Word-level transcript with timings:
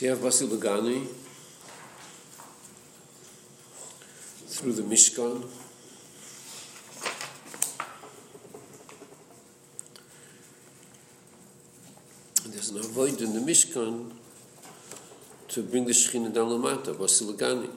Have 0.00 0.22
Basil 0.22 0.48
Lugani 0.48 1.06
through 4.48 4.72
the 4.72 4.82
Mishkan. 4.82 5.44
And 12.44 12.52
there's 12.52 12.70
an 12.70 12.78
avoid 12.78 13.22
in 13.22 13.34
the 13.34 13.40
Mishkan 13.40 14.10
to 15.48 15.62
bring 15.62 15.84
the 15.86 15.92
Shekhinah 15.92 16.34
down 16.34 16.48
Lamata, 16.48 16.98
Basil 16.98 17.32
Lugani. 17.32 17.70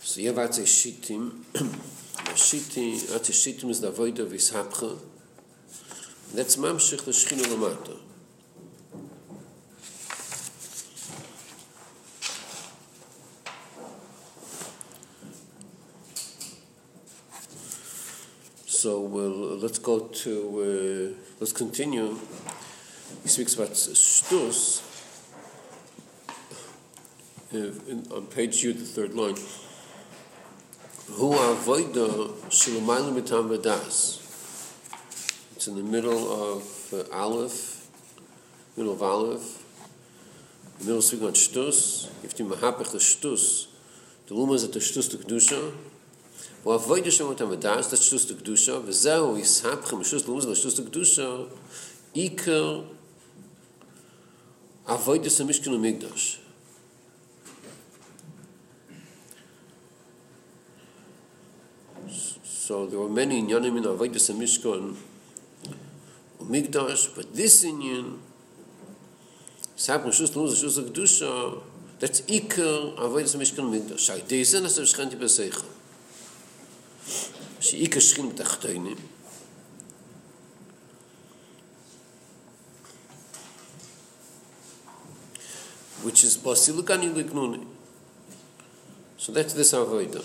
so 0.00 0.20
you 0.20 0.28
have 0.28 0.36
Atzei 0.36 0.66
Shittim. 0.66 1.42
Shittim 2.36 3.70
is 3.70 3.80
the 3.80 3.88
avoid 3.88 4.18
of 4.18 4.28
Ishapcha. 4.28 5.13
That's 6.34 6.56
mamshich 6.56 7.04
the 7.04 7.12
Shechina 7.12 7.44
Lamata. 7.44 7.96
So 18.66 19.00
we'll, 19.00 19.58
let's 19.58 19.78
go 19.78 20.00
to, 20.00 21.14
uh, 21.14 21.34
let's 21.38 21.52
continue. 21.52 22.18
He 23.22 23.28
speaks 23.28 23.54
about 23.54 23.70
Shtus 23.70 24.82
uh, 27.54 27.58
in, 27.88 28.08
on 28.12 28.26
page 28.26 28.64
U, 28.64 28.72
the 28.72 28.84
third 28.84 29.14
line. 29.14 29.36
Hu 31.12 31.30
avoida 31.30 32.28
shalomayim 32.50 33.14
mitam 33.22 33.56
v'das. 33.56 34.23
It's 35.64 35.70
in 35.70 35.76
the 35.76 35.90
middle 35.90 36.30
of 36.30 36.92
uh, 36.92 37.10
Aleph, 37.10 37.88
middle 38.76 38.92
of 38.92 39.02
Aleph, 39.02 39.64
the 40.78 40.84
middle 40.84 41.00
speaking 41.00 41.26
on 41.26 41.32
Shtus, 41.32 42.10
if 42.22 42.38
you 42.38 42.44
mahapech 42.44 42.92
the 42.92 42.98
Shtus, 42.98 43.68
the 44.26 44.34
Luma 44.34 44.52
is 44.52 44.64
at 44.64 44.74
the 44.74 44.78
Shtus 44.78 45.10
to 45.12 45.16
Kedusha, 45.16 45.72
wo 46.64 46.72
avoid 46.74 47.06
Hashem 47.06 47.28
otam 47.28 47.56
v'das, 47.56 47.88
that's 47.88 48.12
Shtus 48.12 48.28
to 48.28 48.34
Kedusha, 48.34 48.82
v'zeu 48.82 49.38
yishapchem 49.38 50.00
Shtus 50.00 50.28
Luma 50.28 50.40
is 50.40 50.44
the 50.44 50.52
Shtus 50.52 50.76
to 50.76 50.82
Kedusha, 50.82 51.48
iker 52.14 52.86
avoid 54.86 55.22
Hashem 55.22 55.48
Mishkan 55.48 55.80
Migdash. 55.80 56.40
So 62.44 62.84
there 62.84 62.98
were 62.98 63.08
many 63.08 63.42
inyanim 63.42 63.78
in 63.78 63.84
Avodah 63.84 64.10
Migdash, 64.10 64.96
Migdosh, 66.48 67.14
but 67.16 67.34
this 67.34 67.64
union, 67.64 68.20
sagt 69.76 70.04
man, 70.04 70.12
Schuss, 70.12 70.34
Luz, 70.36 70.62
Schuss, 70.62 70.78
Gdusha, 70.90 71.62
that's 71.98 72.20
Iker, 72.22 72.98
Avoid, 72.98 73.28
Sam, 73.28 73.40
Mishkan, 73.40 73.70
Migdosh. 73.72 73.98
Shai, 73.98 74.20
Deisen, 74.20 74.62
Nasa, 74.62 74.82
Shkanti, 74.82 75.16
Beseicha. 75.16 75.64
Shai, 77.60 77.78
Iker, 77.78 78.00
Shkin, 78.00 78.32
Tachtoinim, 78.32 78.98
which 86.02 86.24
is 86.24 86.36
Basilukan 86.36 87.00
Ilignuni. 87.14 87.64
So 89.16 89.32
that's 89.32 89.54
this 89.54 89.72
Avodah. 89.72 90.22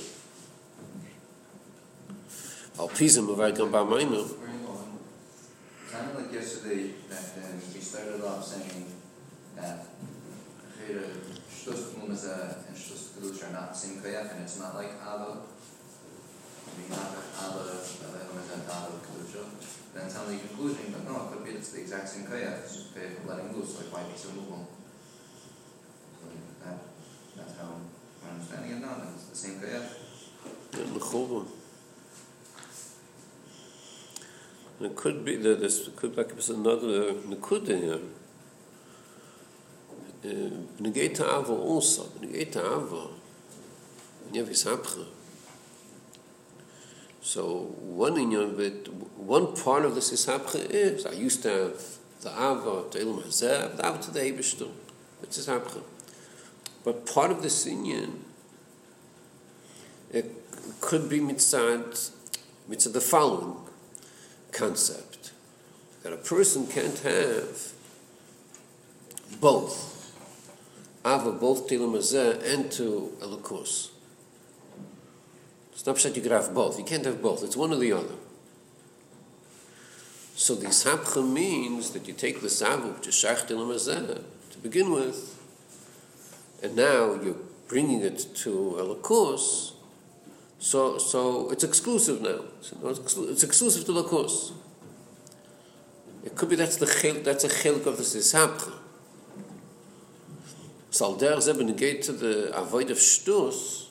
Alpizim, 2.77 3.29
Avay, 3.29 3.51
Gamba, 3.53 3.85
Maimim, 3.85 4.48
Kind 5.91 6.11
of 6.11 6.21
like 6.21 6.31
yesterday, 6.31 6.93
that 7.09 7.35
then 7.35 7.57
we 7.73 7.81
started 7.81 8.21
off 8.23 8.45
saying 8.45 8.85
that 9.55 9.87
Chayra, 10.77 11.01
Shtus 11.49 11.97
Mumaza 11.97 12.67
and 12.67 12.77
Shtus 12.77 13.17
are 13.43 13.51
not 13.51 13.73
the 13.73 13.77
same 13.79 13.97
Kayach, 13.97 14.31
and 14.35 14.43
it's 14.43 14.59
not 14.59 14.75
like 14.75 14.91
Kedusha. 19.01 19.43
Then 19.95 20.05
the 20.05 20.37
conclusion, 20.37 20.93
but 20.93 21.03
no, 21.09 21.25
it 21.25 21.31
could 21.33 21.43
be 21.43 21.51
it's 21.57 21.71
the 21.71 21.81
exact 21.81 22.07
same 22.07 22.25
Kayach, 22.25 22.59
it's 22.59 22.75
just 22.75 22.93
of 23.17 23.25
letting 23.25 23.51
loose, 23.57 23.75
like 23.77 23.91
why 23.91 24.03
be 24.03 24.15
so 24.15 24.29
movable? 24.29 24.67
So 26.21 26.29
that, 26.65 26.77
that's 27.35 27.57
how 27.57 27.81
I'm 28.29 28.37
understanding 28.37 28.71
it 28.77 28.81
now, 28.81 29.01
it's 29.15 29.25
the 29.25 29.35
same 29.35 29.59
Kayach. 29.59 29.89
L'chol. 34.79 34.91
It 34.91 34.95
could 34.95 35.25
be 35.25 35.35
that 35.35 35.59
this 35.59 35.89
could 35.95 36.17
like 36.17 36.31
another 36.49 37.13
nekuda 37.13 37.81
here. 37.81 37.99
Uh, 40.23 40.49
Negate 40.79 41.21
Ava 41.21 41.53
also. 41.53 42.09
Negate 42.21 42.57
Ava. 42.57 43.07
You 44.31 44.41
have 44.41 44.49
Ishapcha. 44.49 45.05
So 47.21 47.75
one 47.81 48.17
in 48.17 48.31
your 48.31 48.47
bit, 48.47 48.87
one 49.17 49.55
part 49.55 49.85
of 49.85 49.95
this 49.95 50.11
Ishapcha 50.11 50.69
is 50.69 51.05
I 51.05 51.11
used 51.11 51.43
to 51.43 51.49
have 51.49 51.81
the 52.21 52.29
Ava 52.29 52.89
to 52.91 52.99
Ilm 52.99 53.23
Hazeh, 53.23 53.77
the 53.77 53.85
Ava 53.85 54.01
to 54.01 54.11
the 54.11 54.19
Ebishter. 54.19 54.69
It's 55.23 55.45
Ishapcha. 55.45 55.83
But 56.83 57.05
part 57.05 57.31
of 57.31 57.41
this 57.41 57.65
Indian, 57.65 58.23
it 60.11 60.31
could 60.81 61.09
be 61.09 61.19
mitzad, 61.19 62.11
mitzad 62.69 62.93
the 62.93 63.01
following 63.01 63.68
concept 64.51 65.31
that 66.03 66.13
a 66.13 66.17
person 66.17 66.67
can't 66.67 66.99
have 66.99 67.73
both 69.39 69.89
ava 71.05 71.31
both 71.31 71.67
tilim 71.67 71.95
and 72.53 72.71
to 72.71 73.13
elokus. 73.21 73.89
It's 75.71 75.85
not 75.85 75.97
that 75.97 76.15
you 76.15 76.21
could 76.21 76.31
have 76.31 76.53
both. 76.53 76.77
You 76.77 76.83
can't 76.83 77.05
have 77.05 77.21
both. 77.21 77.43
It's 77.43 77.55
one 77.55 77.71
or 77.71 77.77
the 77.77 77.93
other. 77.93 78.15
So 80.35 80.55
the 80.55 80.67
sapcha 80.67 81.25
means 81.25 81.91
that 81.91 82.07
you 82.07 82.13
take 82.13 82.41
the 82.41 82.47
which 82.47 83.07
is 83.07 83.15
shach 83.15 83.47
tilim 83.47 84.23
to 84.51 84.57
begin 84.59 84.91
with, 84.91 85.37
and 86.61 86.75
now 86.75 87.13
you're 87.13 87.37
bringing 87.67 88.01
it 88.01 88.27
to 88.35 88.75
elokus, 88.77 89.73
so, 90.59 90.97
so 90.97 91.49
it's 91.51 91.63
exclusive 91.63 92.21
now. 92.21 92.41
It's 92.89 93.43
exclusive 93.43 93.85
to 93.85 93.93
the 93.93 94.03
course. 94.03 94.51
It 96.23 96.35
could 96.35 96.49
be 96.49 96.57
that's 96.57 96.75
the 96.75 96.85
chil, 96.85 97.23
that's 97.23 97.45
a 97.45 97.47
chilk 97.47 97.85
of 97.85 97.95
the 97.95 98.03
sisapcha. 98.03 98.73
So 100.91 101.15
der 101.15 101.39
zeb 101.39 101.57
negate 101.57 102.01
to 102.03 102.11
the 102.11 102.53
avoid 102.53 102.91
of 102.91 102.97
shtus. 102.97 103.85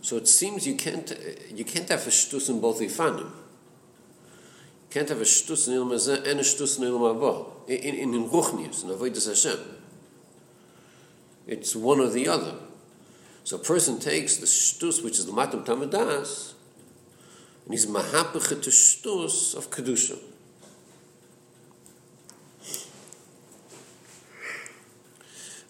So 0.00 0.16
it 0.16 0.28
seems 0.28 0.66
you 0.66 0.76
can't 0.76 1.12
you 1.52 1.64
can't 1.64 1.88
have 1.88 2.06
a 2.06 2.10
shtus 2.10 2.48
in 2.48 2.60
both 2.60 2.80
ifanim. 2.80 3.20
You 3.20 4.90
can't 4.90 5.08
have 5.08 5.20
a 5.20 5.24
shtus 5.24 5.66
in 5.66 5.74
ilmazeh 5.74 6.24
and 6.28 6.38
a 6.38 6.42
shtus 6.44 6.78
in 6.78 6.84
ilmabah. 6.84 7.68
In 7.68 7.94
in, 7.94 8.14
in 8.14 8.28
ruchnius, 8.28 8.84
in 8.84 8.90
avoid 8.90 9.16
Hashem. 9.16 9.58
It's 11.48 11.74
one 11.74 11.98
or 11.98 12.08
the 12.08 12.28
other. 12.28 12.54
So 13.44 13.56
a 13.56 13.58
person 13.58 13.98
takes 13.98 14.36
the 14.36 14.46
shtus, 14.46 15.02
which 15.02 15.18
is 15.18 15.26
the 15.26 15.32
matam 15.32 15.64
tamadas, 15.64 16.54
and 17.64 17.74
he's 17.74 17.86
mahapach 17.86 18.48
to 18.48 18.70
shtus 18.70 19.54
of 19.56 19.70
kedusha. 19.70 20.18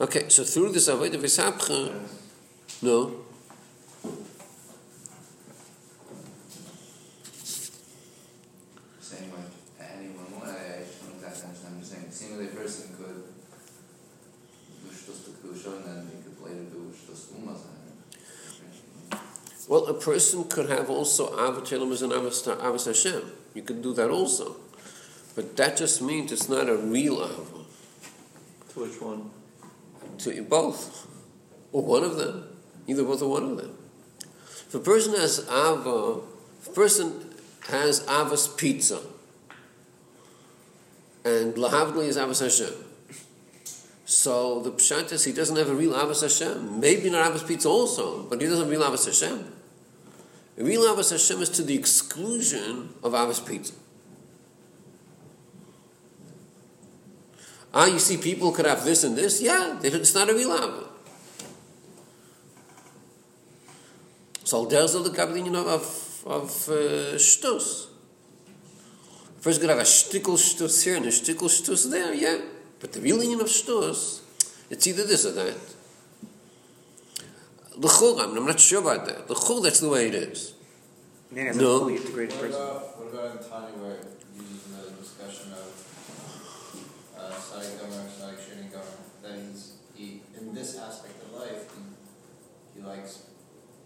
Okay, 0.01 0.29
so 0.29 0.43
through 0.43 0.73
this 0.73 0.89
avodah 0.89 1.15
v'sapcha, 1.15 1.93
no. 2.83 3.25
Saying 9.01 9.31
like 9.31 9.53
anyone, 9.79 10.27
I 10.43 10.83
don't 11.07 11.15
exactly 11.15 11.47
understand 11.47 11.77
what 11.77 11.79
you're 11.79 11.85
saying. 11.85 12.11
Seemingly 12.11 12.47
a 12.47 12.49
person 12.49 12.97
could 12.97 13.23
do 14.83 14.91
shtus 14.91 15.25
to 15.25 15.31
kedusha 15.39 15.77
and 15.77 15.85
then 15.85 16.11
he 16.11 16.23
could 16.23 16.39
later 16.45 16.65
do 16.65 16.91
shtus 16.91 17.29
to 17.29 17.35
umaz. 17.35 17.61
Well, 19.73 19.87
a 19.87 19.95
person 19.95 20.45
could 20.45 20.69
have 20.69 20.91
also 20.91 21.35
avatelim 21.35 21.93
as 21.93 22.03
an 22.03 22.11
avas 22.11 22.85
Hashem. 22.85 23.23
You 23.55 23.63
could 23.63 23.81
do 23.81 23.95
that 23.95 24.11
also, 24.11 24.57
but 25.35 25.57
that 25.57 25.79
just 25.79 26.03
means 26.03 26.31
it's 26.31 26.47
not 26.47 26.69
a 26.69 26.77
real 26.77 27.15
ava. 27.15 27.65
To 28.75 28.81
which 28.81 29.01
one? 29.01 29.31
To 30.19 30.43
both, 30.43 31.09
or 31.73 31.83
one 31.83 32.05
of 32.05 32.19
them, 32.19 32.49
either 32.87 33.03
both 33.03 33.23
or 33.23 33.31
one 33.31 33.45
of 33.45 33.57
them. 33.57 33.75
If 34.21 34.75
a 34.75 34.79
person 34.79 35.15
has 35.15 35.49
ava, 35.49 36.21
if 36.61 36.69
a 36.69 36.73
person 36.73 37.33
has 37.71 38.05
avas 38.05 38.55
pizza, 38.59 39.01
and 41.25 41.55
lahavdli 41.55 42.09
is 42.09 42.19
avas 42.19 42.43
Hashem. 42.43 42.75
So 44.05 44.61
the 44.61 44.73
pshat 44.73 45.13
is 45.13 45.25
he 45.25 45.33
doesn't 45.33 45.57
have 45.57 45.71
a 45.71 45.75
real 45.75 45.95
avas 45.95 46.21
Hashem. 46.21 46.79
Maybe 46.79 47.09
not 47.09 47.33
avas 47.33 47.49
pizza 47.49 47.71
also, 47.71 48.25
but 48.25 48.39
he 48.39 48.47
doesn't 48.47 48.67
have 48.67 48.69
a 48.69 48.71
real 48.71 48.87
avas 48.87 49.07
Hashem. 49.07 49.61
Real 50.57 50.83
avas 50.83 51.11
Hashem 51.11 51.41
is 51.43 51.49
to 51.51 51.63
the 51.63 51.75
exclusion 51.75 52.91
of 53.03 53.13
avas 53.13 53.47
pizza. 53.47 53.75
Ah, 57.75 57.87
you 57.87 57.99
see, 57.99 58.19
people 58.19 58.53
could 58.53 58.67
have 58.67 58.85
this 58.85 59.03
and 59.03 59.17
this. 59.17 59.41
Yeah, 59.41 59.79
it's 59.83 60.15
not 60.15 60.29
a 60.29 60.35
real 60.35 60.53
Ava. 60.53 60.89
So 64.45 64.67
there's 64.67 64.93
the 64.93 65.11
Kabbalah 65.11 65.75
of, 65.75 66.23
of 66.27 66.51
uh, 66.69 67.17
Shtus. 67.17 67.87
First, 69.41 69.61
could 69.61 69.71
have 69.71 69.79
a 69.79 69.83
shtickle 69.83 70.37
Shtus 70.37 70.85
here 70.85 70.97
and 70.97 71.07
a 71.07 71.09
shtickle 71.09 71.49
Shtus 71.49 71.91
there, 71.91 72.13
yeah. 72.13 72.39
But 72.79 72.93
the 72.93 73.01
real 73.01 73.23
union 73.23 73.41
of 73.41 73.47
Shtus, 73.47 74.21
it's 74.69 74.87
either 74.87 75.05
this 75.05 75.25
or 75.25 75.33
that. 75.33 75.57
The 77.77 77.89
Chul, 77.89 78.21
I'm 78.21 78.35
not 78.47 78.61
sure 78.61 78.81
about 78.81 79.07
that. 79.07 79.29
The 79.29 79.35
Chul, 79.35 79.63
that's 79.63 79.81
the 79.81 79.89
way 79.89 80.09
it 80.09 80.15
is. 80.15 80.55
Man, 81.31 81.47
as 81.49 81.57
No. 81.57 81.77
a 81.77 81.79
fully 81.81 81.97
integrated 81.97 82.35
What 82.37 82.41
person. 82.43 82.61
about, 82.61 82.99
what 83.01 83.15
about 83.15 83.31
in 83.43 83.49
Tanya 83.51 83.75
where 83.81 83.97
it 83.97 84.07
uses 84.37 84.67
in 84.69 84.73
the 84.77 84.91
discussion 85.01 85.53
of 85.53 85.69
uh, 87.17 87.33
Sadi 87.41 87.73
Gomer, 87.81 88.05
Sadi 88.13 88.37
Shani 88.37 88.71
Gomer, 88.71 89.01
that 89.23 89.39
he's, 89.41 89.73
he, 89.95 90.21
in 90.39 90.53
this 90.55 90.77
aspect 90.79 91.17
of 91.25 91.33
life, 91.41 91.73
he, 91.73 92.81
he 92.81 92.87
likes, 92.87 93.23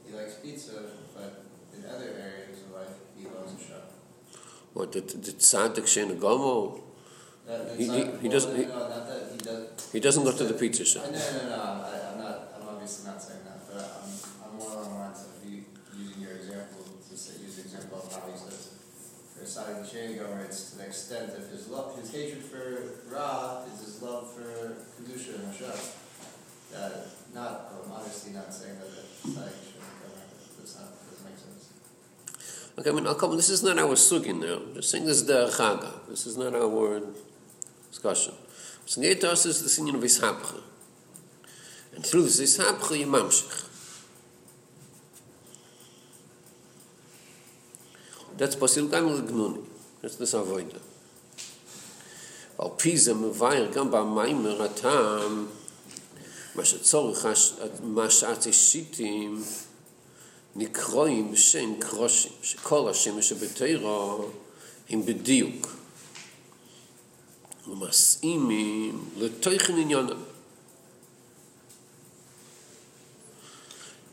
he 0.04 0.12
likes 0.16 0.34
pizza, 0.42 0.72
but 1.14 1.44
in 1.72 1.84
other 1.86 2.10
areas 2.18 2.62
of 2.66 2.72
life, 2.74 2.94
he 3.16 3.26
loves 3.28 3.54
a 3.54 3.62
shop. 3.64 3.92
What, 4.74 4.90
the, 4.92 5.00
the 5.00 5.32
tzaddik 5.32 5.86
Shena 5.86 6.18
Gomo, 6.18 6.80
That, 7.46 7.78
He- 7.78 7.86
not, 7.86 7.96
he- 8.18 8.18
he 8.22 8.28
doesn't- 8.28 8.56
he- 8.56 8.66
no, 8.66 8.90
he 9.30 9.38
does. 9.38 9.90
he 9.92 10.00
doesn't 10.00 10.24
go 10.24 10.32
to 10.32 10.44
the 10.44 10.54
pizza 10.54 10.84
shop. 10.84 11.04
no, 11.06 11.12
no, 11.12 11.48
no, 11.48 11.62
I, 11.86 12.10
I'm 12.10 12.18
not, 12.18 12.36
I'm 12.58 12.66
obviously 12.74 13.06
not 13.06 13.22
saying 13.22 13.44
that, 13.46 13.62
but 13.70 13.86
I'm, 14.02 14.10
I'm 14.50 14.58
more 14.58 14.72
along 14.74 14.90
the 14.90 14.98
lines 14.98 15.20
of 15.22 15.48
you, 15.48 15.62
using 15.96 16.22
your 16.22 16.32
example, 16.42 16.82
to 17.08 17.14
say, 17.16 17.38
use 17.46 17.54
the 17.54 17.62
example 17.62 18.02
of 18.02 18.10
how 18.12 18.26
he 18.26 18.36
says, 18.36 18.74
for 19.46 20.18
Gomer, 20.18 20.44
it's 20.44 20.70
to 20.70 20.78
the 20.78 20.86
extent 20.86 21.32
of 21.36 21.48
his 21.50 21.68
love, 21.68 21.96
his 21.98 22.12
hatred 22.12 22.42
for 22.42 22.82
Ra 23.08 23.62
is 23.72 23.80
his 23.80 24.02
love 24.02 24.32
for 24.32 24.76
Kedusha 25.00 25.36
and 25.36 25.46
Hashem. 25.46 25.72
Uh, 26.74 26.90
not, 27.34 27.72
I'm 27.84 27.92
obviously 27.92 28.32
not 28.32 28.52
saying 28.52 28.78
that 28.78 28.86
sense. 28.88 29.56
Okay, 32.78 32.90
I 32.90 32.92
mean, 32.92 33.06
I'll 33.06 33.14
come, 33.14 33.36
this 33.36 33.48
is 33.48 33.62
not 33.62 33.78
our 33.78 33.94
sugin 33.94 34.40
now. 34.40 34.56
I'm 34.56 34.74
just 34.74 34.90
saying 34.90 35.06
this 35.06 35.18
is 35.18 35.26
the 35.26 35.46
chaga. 35.46 35.92
This 36.08 36.26
is 36.26 36.36
not 36.36 36.54
our 36.54 37.00
discussion. 37.90 38.34
So 38.84 39.00
us 39.00 39.46
is 39.46 39.62
the 39.62 39.68
sinion 39.68 39.96
of 39.96 40.02
Ishapcha. 40.02 40.60
And 41.94 42.04
through 42.04 42.24
this 42.24 42.40
Ishapcha, 42.40 42.98
you 42.98 43.06
mamshich. 43.06 43.65
דאס 48.36 48.54
פוסיל 48.54 48.88
קאן 48.90 49.26
גנון 49.26 49.60
דאס 50.02 50.16
דאס 50.16 50.34
אוויידע 50.34 50.78
אל 52.60 52.66
פיז 52.76 53.08
א 53.08 53.12
מעוויר 53.12 53.72
קאן 53.72 53.90
באיי 53.90 54.04
מיין 54.04 54.42
מראטאם 54.42 55.46
מאש 56.56 56.74
צורח 56.74 57.26
מאש 57.84 58.24
אצשיטים 58.24 59.42
ניקרוים 60.56 61.36
שיין 61.36 61.76
קרושים 61.80 62.32
שכל 62.42 62.88
השם 62.88 63.22
שבתיירו 63.22 64.28
הם 64.90 65.06
בדיוק 65.06 65.76
ומסעים 67.68 68.50
לתוך 69.16 69.70
עניין 69.70 70.06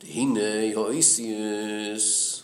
הנה 0.03 0.63
יויסיס 0.63 2.42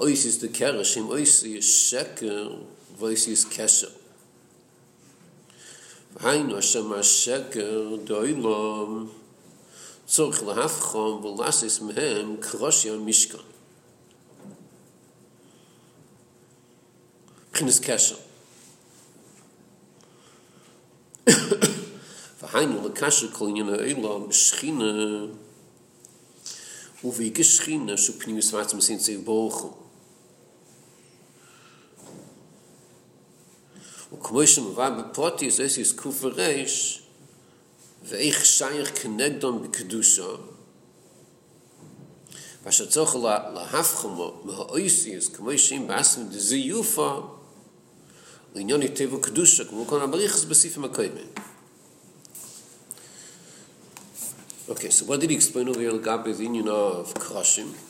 Ois 0.00 0.24
is 0.24 0.38
de 0.38 0.48
kerish, 0.48 0.96
im 0.96 1.10
ois 1.12 1.42
is 1.44 1.64
sheker, 1.64 2.58
vois 2.98 3.26
is 3.28 3.44
kesher. 3.44 3.92
Vahayno 6.14 6.54
Hashem 6.56 6.88
ha-sheker, 6.90 7.98
doilom, 8.04 9.10
צורך 10.10 10.42
להפכון 10.42 11.24
ולאסיס 11.24 11.80
מהם 11.80 12.36
קרושי 12.40 12.90
המשכן. 12.90 13.38
בחינס 17.52 17.80
קשר. 17.80 18.16
והיינו 22.42 22.88
לקשר 22.88 23.28
כל 23.32 23.48
עניין 23.48 23.68
האלו 23.68 24.28
בשכינה 24.28 25.26
ובהיגש 27.04 27.56
שכינה 27.56 27.96
שפנים 27.96 28.38
וסמאצים 28.38 28.78
עושים 28.78 28.98
צייב 28.98 29.24
בורחו. 29.24 29.79
וכמו 34.12 34.46
שמובא 34.46 34.90
בפרוטיס, 34.90 35.60
אסיס 35.60 35.92
קוף 35.92 36.18
ורש, 36.20 37.02
ואיך 38.04 38.44
שייך 38.46 39.02
כנגדון 39.02 39.62
בקדושה, 39.62 40.26
ואשר 42.64 42.86
צריך 42.86 43.16
לה- 43.16 43.50
להפכמו 43.54 44.40
מהאויסיס, 44.44 45.28
כמו 45.28 45.58
שאם 45.58 45.84
בעצם 45.88 46.28
דזיופה, 46.28 47.20
לעניין 48.54 48.80
היטב 48.80 49.12
וקדושה, 49.14 49.64
כמו 49.64 49.86
כל 49.86 50.02
הבריחס 50.02 50.44
בסעיפים 50.44 50.84
הקודמים. 50.84 51.26
Okay, 54.68 54.90
so 54.90 55.04
what 55.04 55.18
did 55.20 55.30
he 55.30 55.34
explain 55.34 55.68
over 55.68 55.80
here 55.80 55.92
לגבי 55.94 56.32
the 56.32 56.40
union 56.44 56.68
of 56.68 57.18
crushing? 57.18 57.89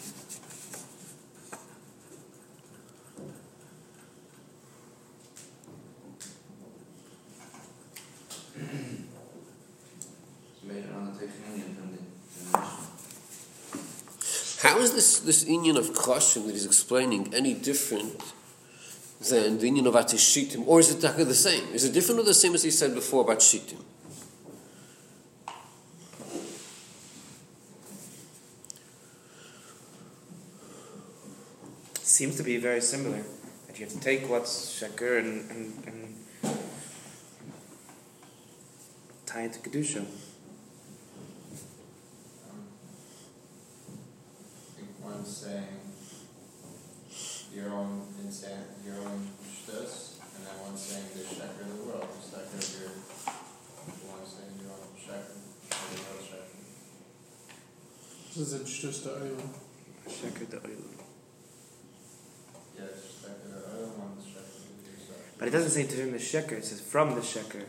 This, 15.30 15.46
union 15.46 15.76
of 15.76 15.94
crushing 15.94 16.46
that 16.46 16.52
he's 16.52 16.66
explaining 16.66 17.32
any 17.32 17.54
different 17.54 18.20
than 19.28 19.58
the 19.58 19.66
union 19.66 19.86
of 19.86 19.94
Atishitim? 19.94 20.66
Or 20.66 20.80
is 20.80 20.90
it 20.90 21.00
the 21.00 21.34
same? 21.34 21.72
Is 21.72 21.84
it 21.84 21.92
different 21.92 22.20
or 22.20 22.24
the 22.24 22.34
same 22.34 22.54
as 22.54 22.64
he 22.64 22.70
said 22.70 22.94
before 22.94 23.22
about 23.22 23.38
Shitim? 23.38 23.80
Seems 32.02 32.36
to 32.36 32.42
be 32.42 32.56
very 32.56 32.80
similar. 32.80 33.22
That 33.68 33.78
you 33.78 33.86
have 33.86 33.94
to 33.94 34.00
take 34.00 34.28
what's 34.28 34.82
sheker 34.82 35.20
and, 35.20 35.48
and, 35.50 35.84
and 35.86 36.58
tie 39.26 39.42
it 39.42 39.52
to 39.52 39.60
kedusha. 39.60 40.04
I 45.20 45.22
think 45.22 45.28
one's 45.28 45.36
saying 45.36 45.80
your 47.52 47.70
own 47.74 48.06
insan, 48.24 48.64
your 48.82 48.96
own 49.04 49.28
shtus, 49.44 50.16
and 50.34 50.46
then 50.46 50.56
one 50.64 50.76
saying 50.76 51.04
the 51.12 51.20
sheker 51.20 51.60
of 51.60 51.76
the 51.76 51.84
world, 51.84 52.08
the 52.08 52.24
sheker 52.24 52.56
of 52.56 52.80
your, 52.80 52.92
one's 54.08 54.32
saying 54.32 54.56
your 54.62 54.72
own 54.72 54.96
sheker, 54.96 55.36
or 55.76 55.84
the 55.92 56.00
world 56.00 56.24
sheker. 56.24 56.56
Das 58.34 58.52
ist 58.52 58.80
just 58.80 59.04
der 59.04 59.16
Eile. 59.20 59.44
Sheker 60.08 60.46
the 60.48 60.56
oil. 60.56 60.88
Yes, 62.78 63.20
sheker 63.20 63.44
of 63.44 63.50
the 63.52 63.58
other 63.76 63.88
one's 63.98 64.24
sheker 64.24 64.40
of 64.40 64.86
yourself. 64.88 65.20
But 65.38 65.48
it 65.48 65.50
doesn't 65.50 65.70
say 65.70 65.84
to 65.86 65.96
him 65.96 66.12
the 66.12 66.18
sheker, 66.18 66.52
it 66.52 66.64
says 66.64 66.80
from 66.80 67.14
the 67.14 67.20
sheker. 67.20 67.66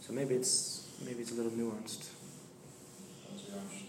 So 0.00 0.12
maybe 0.12 0.36
it's 0.36 0.86
maybe 1.04 1.22
it's 1.22 1.32
a 1.32 1.34
little 1.34 1.50
nuanced. 1.50 2.10
One's 3.28 3.48
your 3.48 3.56
own 3.56 3.66
shtus. 3.66 3.88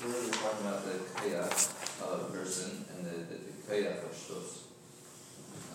So 0.00 0.06
we're 0.08 0.32
talking 0.32 0.66
about 0.66 0.82
the 0.86 0.96
kayach 1.12 2.00
of 2.00 2.30
a 2.30 2.32
person 2.32 2.86
and 2.88 3.04
the, 3.04 3.20
the, 3.20 3.36
kayach 3.68 4.00
of 4.00 4.16
shtus. 4.16 4.64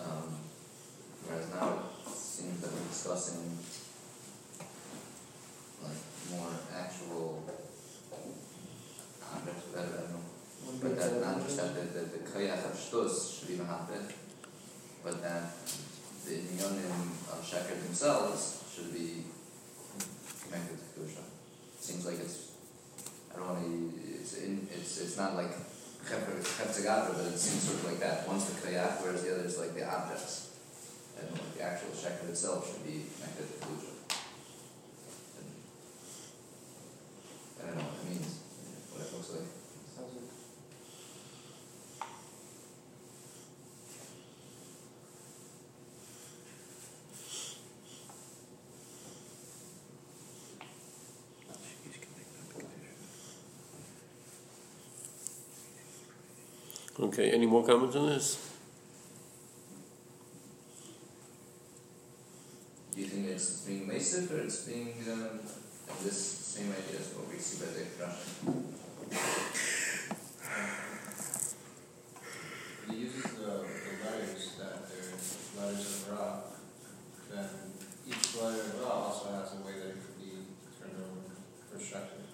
Um, 0.02 0.34
whereas 1.22 1.46
now 1.54 1.78
it 1.78 2.10
seems 2.10 2.60
that 2.60 2.72
we're 2.72 2.88
discussing 2.88 3.56
like 5.78 6.02
more 6.34 6.50
actual 6.74 7.44
I 9.30 9.38
don't 9.46 10.10
know. 10.10 10.24
But 10.82 10.98
that 10.98 11.20
not 11.22 11.46
just 11.46 11.56
that 11.58 11.76
the, 11.76 11.82
the, 11.82 12.18
the 12.18 12.22
kayach 12.26 12.64
of 12.66 12.74
shtus 12.74 13.38
should 13.38 13.46
be 13.46 13.62
mahabit, 13.62 14.10
but 15.04 15.22
that 15.22 15.54
the 16.26 16.34
inyonim 16.34 17.14
of 17.30 17.46
sheker 17.46 17.80
themselves 17.80 18.64
should 18.74 18.92
be 18.92 19.22
connected 20.42 20.78
to 20.78 21.00
kedusha. 21.00 21.22
Seems 21.78 22.04
like 22.04 22.18
it's 22.18 22.46
I 23.36 23.38
don't 23.38 23.48
want 23.48 23.64
to. 23.64 24.00
It's 24.20 24.34
in. 24.38 24.66
It's 24.72 25.00
it's 25.00 25.16
not 25.18 25.36
like 25.36 25.52
hepzagata, 26.08 27.12
but 27.12 27.24
it 27.36 27.38
seems 27.38 27.64
sort 27.64 27.76
of 27.80 27.84
like 27.84 28.00
that. 28.00 28.26
One's 28.26 28.46
the 28.46 28.58
kayak, 28.64 29.04
whereas 29.04 29.22
the 29.22 29.34
other 29.34 29.44
is 29.44 29.58
like 29.58 29.74
the 29.74 29.84
objects, 29.84 30.56
and 31.20 31.30
like 31.32 31.54
the 31.54 31.62
actual 31.62 31.90
sheker 31.90 32.30
itself 32.30 32.72
should 32.72 32.82
be 32.82 33.04
connected 33.12 33.44
to 33.44 33.60
kedusha. 33.60 33.92
And 37.60 37.60
I 37.60 37.66
don't 37.66 37.76
know 37.76 37.84
what 37.92 38.00
it 38.00 38.08
means, 38.08 38.40
what 38.88 39.04
it 39.04 39.12
looks 39.12 39.30
like. 39.36 39.52
Sounds 39.92 40.16
like 40.16 40.32
Okay, 56.98 57.30
any 57.30 57.44
more 57.44 57.62
comments 57.62 57.94
on 57.94 58.06
this? 58.06 58.38
Do 62.94 63.00
you 63.02 63.06
think 63.06 63.26
it's 63.26 63.60
being 63.66 63.86
massive 63.86 64.32
or 64.32 64.38
it's 64.38 64.62
being, 64.64 64.94
um, 65.12 65.40
and 65.88 65.98
this 66.02 66.16
same 66.16 66.70
idea 66.72 67.00
as 67.00 67.12
what 67.14 67.28
we 67.28 67.36
see 67.36 67.62
by 67.62 67.70
the 67.72 67.84
Russian? 68.02 68.64
If 72.82 72.90
he 72.90 72.96
uses 72.96 73.24
the, 73.24 73.44
the 73.44 73.52
letters 74.02 74.54
that 74.58 74.88
they're 74.88 75.62
letters 75.62 75.84
of 75.84 76.12
Ra, 76.12 76.40
then 77.30 77.48
each 78.08 78.36
letter 78.36 78.60
of 78.60 78.80
Ra 78.80 78.88
also 78.88 79.26
has 79.34 79.52
a 79.52 79.56
way 79.66 79.74
that 79.80 79.88
it 79.88 79.98
could 80.00 80.18
be 80.18 80.30
turned 80.80 80.96
over 80.96 81.28
for 81.70 81.78
sheker. 81.78 82.24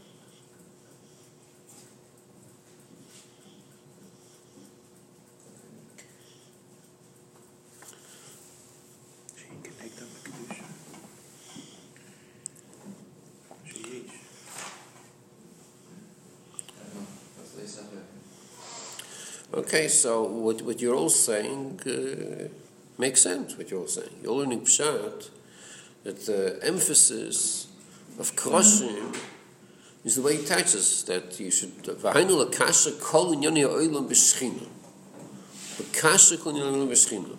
She 9.37 9.45
can 9.63 9.75
take 9.81 9.95
them 9.97 10.09
to 10.09 10.31
Kedusha. 10.31 10.67
She 13.65 13.79
each. 13.79 14.15
I 16.79 16.85
don't 16.85 16.95
know, 16.95 17.07
what's 17.37 17.51
the 17.53 17.61
Lisa 17.61 17.83
Okay, 19.55 19.87
so 19.87 20.23
what, 20.25 20.63
what 20.63 20.81
you're 20.81 20.95
all 20.95 21.11
saying 21.11 21.79
uh, 21.87 22.49
makes 22.99 23.21
sense, 23.21 23.59
what 23.59 23.71
you're 23.71 23.81
all 23.81 23.87
saying. 23.87 24.09
You're 24.23 24.33
learning 24.33 24.63
Pshat 24.63 25.29
that 26.05 26.25
the 26.25 26.59
emphasis 26.63 27.67
of 28.19 28.35
Kroshim 28.35 29.15
is 30.05 30.17
the 30.17 30.23
way 30.23 30.37
he 30.39 30.45
teaches 30.45 31.05
that 31.05 31.39
you 31.39 31.51
should. 31.51 31.83
V'hainu 31.83 32.47
lakasha 32.47 32.99
kol 32.99 33.37
inyoni 33.37 33.63
ha'olam 33.63 34.09
b'shchina. 34.09 34.67
Lakasha 35.77 36.43
kol 36.43 36.55
inyoni 36.55 36.73
ha'olam 36.73 36.89
b'shchina. 36.89 37.37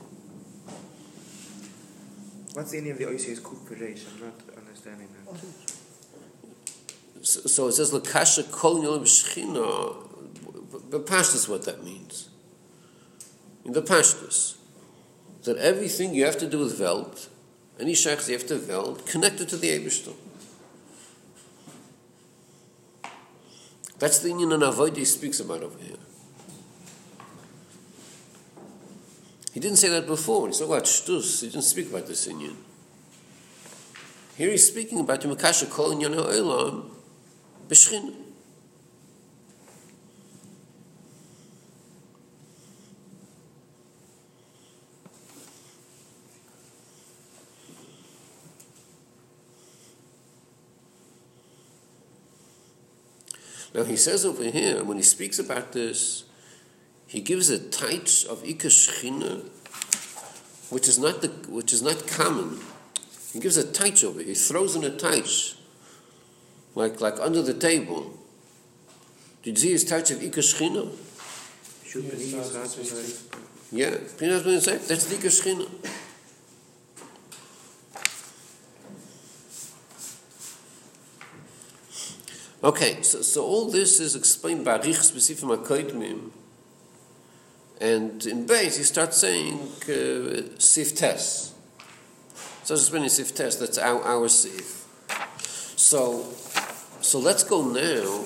What's 2.54 2.70
the 2.70 2.78
meaning 2.78 2.92
of 2.92 2.98
the 3.00 3.06
Oisius 3.06 3.40
Kuf 3.42 3.58
Pereish? 3.68 4.06
I'm 4.14 4.20
not 4.28 4.40
understanding 4.56 5.08
that. 5.26 5.42
So, 7.26 7.40
so 7.42 7.68
it 7.70 7.72
says 7.72 7.92
lakasha 7.92 8.52
kol 8.52 8.84
inyoni 8.84 9.02
b'shchina. 9.02 10.10
But 10.74 11.06
Pashtus, 11.06 11.48
what 11.48 11.66
that 11.66 11.84
means. 11.84 12.30
In 13.64 13.74
the 13.74 13.82
Pashtus, 13.82 14.56
that 15.44 15.58
everything 15.58 16.16
you 16.16 16.26
have 16.26 16.38
to 16.40 16.50
do 16.50 16.60
with 16.60 16.80
Welt, 16.80 17.30
any 17.80 17.94
shaykhs 17.94 18.28
you 18.28 18.38
have 18.38 18.48
to 18.48 18.58
Welt, 18.68 19.06
connected 19.06 19.48
to 19.50 19.58
the 19.58 19.70
Ebershter. 19.70 20.14
That's 24.00 24.20
the 24.20 24.32
Indian 24.32 24.52
and 24.52 24.98
he 24.98 25.06
speaks 25.06 25.40
about 25.40 25.64
over 25.64 25.78
here. 25.78 25.96
He 29.54 29.60
didn't 29.60 29.78
say 29.78 29.90
that 29.90 30.08
before. 30.08 30.48
He 30.48 30.54
spoke 30.54 30.70
about 30.70 30.86
Shtus. 30.86 31.42
He 31.42 31.48
didn't 31.48 31.64
speak 31.64 31.90
about 31.90 32.08
this 32.08 32.28
Indian. 32.28 32.58
Here 34.36 34.50
he's 34.50 34.68
speaking 34.68 35.00
about 35.00 35.22
the 35.22 35.28
Makasha 35.28 35.70
Kol 35.70 35.94
Inyan 35.94 36.16
Ha'olam 36.16 36.90
B'Shchina. 37.70 38.23
Now 53.74 53.84
he 53.84 53.96
says 53.96 54.26
over 54.26 54.44
here, 54.44 54.84
when 54.84 54.98
he 54.98 55.04
speaks 55.04 55.40
about 55.40 55.72
this, 55.72 56.26
he 57.08 57.22
gives 57.22 57.50
a 57.50 57.60
touch 57.60 58.26
of 58.26 58.44
Ikashchina, 58.44 59.46
which 60.70 60.88
is 60.88 61.00
not 61.00 61.22
the 61.22 61.28
which 61.50 61.74
is 61.74 61.82
not 61.82 62.08
common. 62.08 62.60
He 63.34 63.40
gives 63.40 63.58
a 63.58 63.72
touch 63.72 64.04
over. 64.04 64.22
He 64.22 64.36
throws 64.36 64.76
in 64.76 64.84
a 64.84 64.92
touch, 64.96 65.56
like 66.76 67.02
like 67.02 67.20
under 67.20 67.42
the 67.42 67.54
table. 67.54 68.20
Did 69.42 69.58
you 69.58 69.62
see 69.64 69.72
his 69.72 69.86
touch 69.86 70.12
of 70.12 70.20
Ikashchina? 70.20 70.90
Should 71.86 72.04
Yes, 72.06 72.16
be 72.16 72.32
that's 72.38 72.50
that's 72.54 72.78
what 72.78 72.86
what 72.92 73.04
it's 73.04 73.24
Yeah, 73.72 73.90
Pinchas 74.18 74.44
ben 74.44 74.54
Yosef, 74.54 74.88
that's 74.88 75.06
the 75.06 75.16
Ikashchina. 75.16 75.68
Okay, 82.64 83.02
so, 83.02 83.22
so 83.22 83.44
all 83.44 83.70
this 83.70 84.00
is 84.00 84.16
explained 84.16 84.64
by 84.64 84.78
Rich 84.78 85.12
Specifim 85.12 85.54
HaKoidmim. 85.58 86.32
And 87.82 88.26
in 88.26 88.46
base, 88.46 88.78
he 88.78 88.84
starts 88.84 89.18
saying 89.18 89.60
uh, 89.90 90.58
Sif. 90.60 90.98
So 90.98 92.74
it's 92.76 92.84
explaining 92.84 93.10
Sif 93.10 93.36
Tes, 93.36 93.58
that's 93.58 93.78
our, 93.78 94.02
our 94.04 94.30
Sif. 94.30 94.86
So, 95.76 96.24
so 97.02 97.20
let's 97.20 97.44
go 97.44 97.66
now 97.68 98.26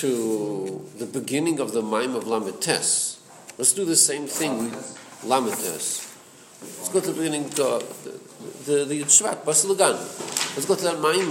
to 0.00 0.84
the 0.98 1.06
beginning 1.06 1.60
of 1.60 1.70
the 1.70 1.82
mime 1.82 2.16
of 2.16 2.26
Lamed 2.26 2.60
Tes. 2.60 3.20
Let's 3.56 3.72
do 3.72 3.84
the 3.84 3.94
same 3.94 4.26
thing 4.26 4.64
with 4.64 5.22
Lamed 5.22 5.52
Tes. 5.52 6.12
Let's 6.60 6.88
go 6.88 6.98
to 6.98 7.12
the 7.12 7.22
beginning, 7.22 7.44
uh, 7.44 7.78
the, 8.02 8.18
the, 8.64 8.84
the 8.84 9.02
Shvat, 9.04 9.44
Basilagan. 9.44 9.94
Let's 10.56 10.66
go 10.66 10.74
to 10.74 10.82
that 10.82 10.98
mime 10.98 11.30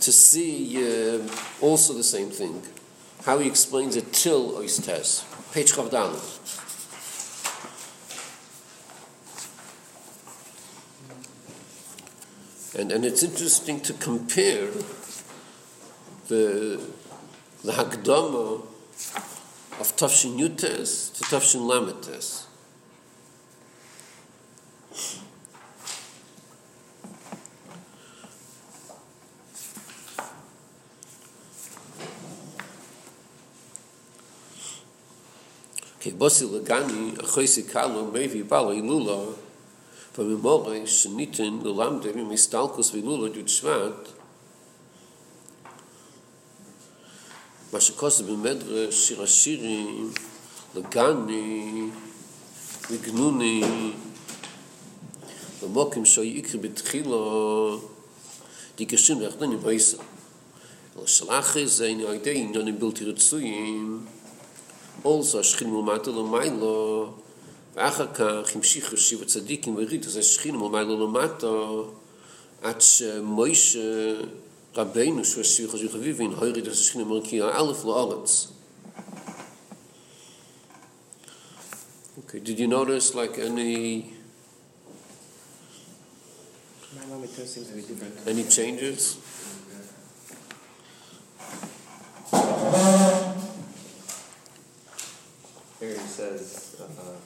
to 0.00 0.12
see 0.12 0.78
uh, 0.78 1.22
also 1.60 1.92
the 1.94 2.04
same 2.04 2.30
thing. 2.30 2.62
How 3.24 3.38
he 3.38 3.46
explains 3.46 3.96
it 3.96 4.12
till 4.12 4.56
Oistes. 4.56 5.24
Page 5.52 5.72
Chavdal. 5.72 6.16
And, 12.78 12.92
and 12.92 13.04
it's 13.04 13.22
interesting 13.22 13.80
to 13.80 13.92
compare 13.94 14.70
the, 16.28 16.80
the 17.62 17.72
Hakdama 17.72 18.62
of 19.80 19.96
Tafshin 19.96 20.38
Yutes 20.38 21.12
to 21.14 21.24
Tafshin 21.24 21.62
Lametes. 21.68 22.46
ki 36.10 36.16
bosi 36.18 36.44
lagani 36.50 37.14
a 37.22 37.22
khoisi 37.22 37.62
kalu 37.62 38.10
mevi 38.10 38.42
palo 38.42 38.72
i 38.74 38.82
lulo 38.82 39.38
pa 40.12 40.22
mi 40.22 40.34
mori 40.34 40.82
shnitin 40.82 41.62
lulamdev 41.62 42.16
i 42.16 42.24
mistalkus 42.26 42.90
vi 42.94 43.00
lulo 43.02 43.28
du 43.30 43.42
tshvat. 43.46 44.10
Ma 47.70 47.78
shikos 47.78 48.26
bi 48.26 48.34
medre 48.34 48.90
shira 48.90 49.26
shiri 49.26 50.10
lagani 50.74 51.92
vi 52.90 52.96
gnuni 53.06 53.62
lo 55.62 55.68
mokim 55.68 56.04
sho 56.04 56.26
i 56.26 56.42
ikri 56.42 56.58
bitkhilo 56.58 57.22
di 58.76 58.82
kishim 58.86 59.22
vachdani 59.22 59.62
vaisa 59.62 60.02
lo 60.96 61.06
shalachiz 61.06 61.78
zaini 61.78 62.02
oidei 62.02 62.42
indoni 62.42 62.72
bilti 62.74 63.06
rutsuyim 63.06 64.18
also 65.04 65.38
השכינים 65.38 65.74
ומטה 65.74 66.10
למיילו, 66.10 67.12
ואחר 67.74 68.06
כך 68.14 68.56
המשיך 68.56 68.92
ישיב 68.92 69.22
הצדיקים 69.22 69.74
וריד, 69.76 70.04
אז 70.04 70.16
השכינים 70.16 70.62
ומטה 70.62 70.82
למטה, 70.82 71.46
עד 72.62 72.80
שמוישה 72.80 73.80
רבנו 74.76 75.24
שהוא 75.24 75.40
השיח 75.40 75.70
חזיר 75.70 75.92
חביבין, 75.92 76.32
הוריד 76.32 76.56
את 76.56 76.72
השכינים 76.72 77.08
מרקיע 77.08 77.50
א' 77.52 77.72
לארץ. 77.84 78.48
Okay, 82.18 82.38
did 82.38 82.58
you 82.60 82.68
notice 82.68 83.14
like 83.14 83.38
any 83.38 84.04
My 86.96 87.06
mom 87.06 87.24
it 87.24 87.30
seems 87.30 87.68
to 87.68 87.74
be 87.74 87.82
different. 87.82 88.14
any 88.26 88.44
changes? 88.44 89.16
Says, 96.20 96.76
uh, 96.78 97.16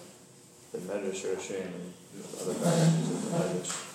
the 0.70 0.78
Medrash 0.78 1.24
or 1.24 1.34
Hashem, 1.34 1.66
and 1.66 1.94
other 2.40 2.54
passages 2.54 3.10
of 3.10 3.22
the 3.24 3.30
Medrash. 3.34 3.90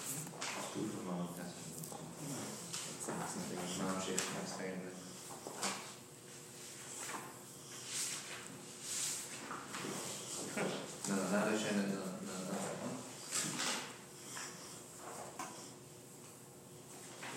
No, 11.08 11.16
no, 11.16 11.24
not 11.32 11.48
Hashem, 11.48 11.78
no, 11.78 11.84
no, 11.84 11.96
no, 11.96 12.04
not 12.04 12.60
that 12.60 12.76
one. 12.84 12.98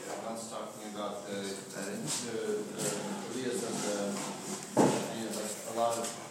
Yeah, 0.02 0.26
one's 0.26 0.50
talking 0.50 0.90
about 0.94 1.14
the, 1.28 1.36
That 1.36 1.86
the, 1.86 1.92
is- 1.94 2.26
the, 2.26 2.36
the 2.74 2.84
ideas 3.30 3.62
of 3.62 3.74
the, 3.86 3.96
you 5.16 5.24
know, 5.24 5.32
like 5.38 5.54
a 5.70 5.78
lot 5.78 5.94
of 5.98 6.22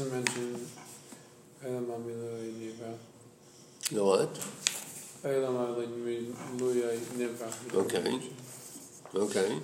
doesn't 0.00 0.14
mention 0.14 0.66
Elam. 1.62 2.04
You 3.90 3.96
know 3.96 4.04
what? 4.06 4.32
Elam 5.24 5.54
Amilui 5.56 6.98
Niva. 7.18 7.74
Okay. 7.74 8.20
Okay. 9.14 9.58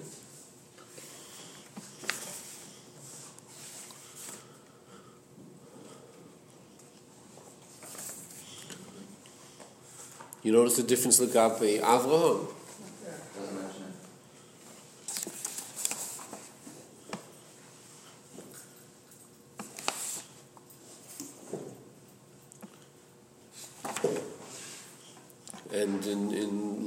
You 10.43 10.52
notice 10.52 10.76
the 10.76 10.83
difference 10.83 11.19
Lagape 11.19 11.81
Avraham? 11.81 12.47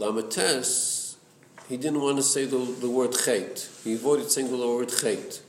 In 0.10 0.16
Lamates, 0.16 1.16
he 1.68 1.78
didn't 1.78 2.01
want 2.01 2.18
to 2.18 2.24
say 2.24 2.46
the, 2.46 2.58
the 2.58 2.89
word 2.89 3.12
chait. 3.12 3.84
He 3.84 3.94
avoided 3.94 4.32
saying 4.32 4.50
the 4.50 4.58
word 4.58 4.88
chait. 4.89 5.42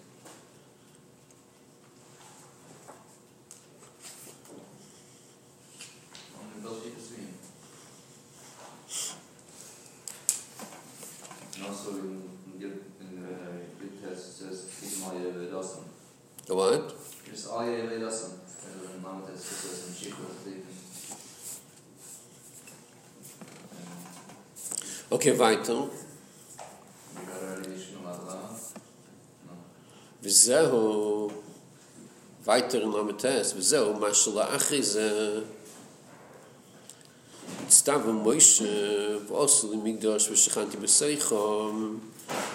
Only 6.38 6.68
Belshit 6.68 6.98
is 6.98 7.10
me. 7.12 7.24
And 11.56 11.66
also 11.66 11.90
in, 11.90 12.22
in, 12.52 12.60
Gil- 12.60 12.84
in 13.00 13.22
the 13.22 13.28
Greek 13.78 14.02
test 14.02 14.42
it 14.42 14.44
says 14.44 14.58
Ismail 14.82 15.32
Vedasan. 15.32 15.84
The 16.46 16.54
what? 16.54 16.94
Just 17.24 17.48
Aye 17.50 17.88
Vedasan. 17.88 18.32
And 18.92 19.02
Mama 19.02 19.26
test 19.26 19.50
it 19.52 19.54
says 19.54 20.04
in 20.04 20.12
Shikwa 20.12 20.42
Sleeping. 20.42 20.66
Okay, 25.12 25.29
weiter. 25.40 25.88
וזהו, 30.22 31.30
in 32.46 32.92
Lamates, 32.94 33.56
וזהו, 33.56 33.94
מה 33.94 34.14
שלאחרי 34.14 34.82
זה, 34.82 35.40
סתיו 37.70 38.00
ומוישה, 38.06 38.64
ועושו 39.26 39.72
למקדוש 39.72 40.28
ושכנתי 40.28 40.76
בסייחום, 40.76 42.00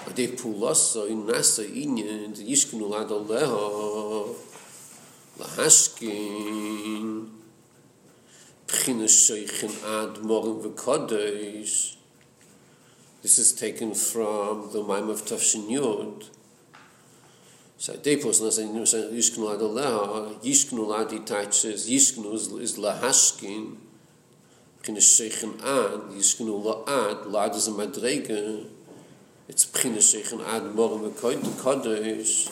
עדי 0.06 0.38
פולוסו, 0.38 1.06
נעשה 1.28 1.64
עניין, 1.74 2.34
ישכנו 2.38 2.90
לעד 2.90 3.12
עליהו, 3.12 4.36
להשכין, 5.40 7.26
בחינה 8.68 9.08
שייכן 9.08 9.72
עד 9.84 10.20
מורם 10.22 10.58
וקודש. 10.64 11.98
This 13.26 13.40
is 13.40 13.54
taken 13.54 13.96
from 13.96 14.70
the 14.72 14.84
Maim 14.84 15.10
of 15.10 15.26
Tafshin 15.26 15.68
Yud. 15.68 16.30
So 17.76 17.94
the 17.94 18.18
person 18.18 18.46
has 18.46 18.60
a 18.60 18.66
new 18.68 18.86
saying, 18.86 19.16
Yishknu 19.16 19.52
Ad 19.52 19.62
Aleha, 19.62 20.40
Yishknu 20.44 20.96
Ad 20.96 21.08
Itay, 21.08 21.52
says 21.52 21.90
Yishknu 21.90 22.62
is 22.62 22.78
Lahashkin, 22.78 23.78
Pchina 24.84 24.98
Sheikhin 24.98 25.56
Ad, 25.56 26.12
Yishknu 26.16 26.64
La 26.64 26.82
Ad, 26.84 27.26
La 27.26 27.46
Ad 27.46 27.56
is 27.56 27.68
a 27.68 27.72
Madrega, 27.72 28.68
it's 29.48 29.66
Pchina 29.66 29.98
Sheikhin 29.98 30.46
Ad, 30.48 30.62
Morim 30.76 31.10
Akoy, 31.10 31.36
Kodesh, 31.64 32.48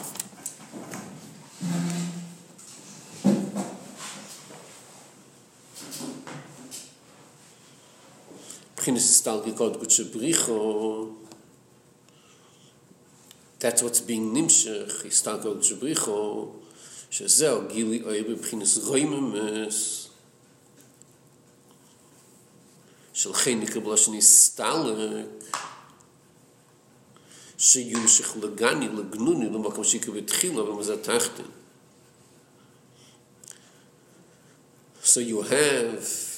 Pchines 8.84 8.98
is 8.98 9.22
tal 9.22 9.42
gikot 9.42 9.80
gut 9.80 9.92
se. 9.92 10.04
That's 13.60 13.82
what's 13.82 14.02
being 14.02 14.36
nimshech, 14.36 15.06
is 15.06 15.22
tal 15.22 15.38
gikot 15.38 15.56
gut 15.56 15.66
se 15.66 15.76
bricho. 15.76 16.52
She 17.10 17.24
zeo 17.24 17.70
gili 17.72 18.04
oe 18.04 18.24
be 18.24 18.36
pchines 18.36 18.86
roi 18.86 19.06
me 19.06 19.22
mes. 19.22 20.10
She 23.14 23.30
l'che 23.30 23.56
nike 23.56 23.80
blash 23.80 24.10
ni. 24.10 24.20
She 27.56 27.84
yun 27.84 28.06
shech 28.06 28.36
lagani. 28.42 28.90
So 35.02 35.20
you 35.22 35.42
have 35.42 36.33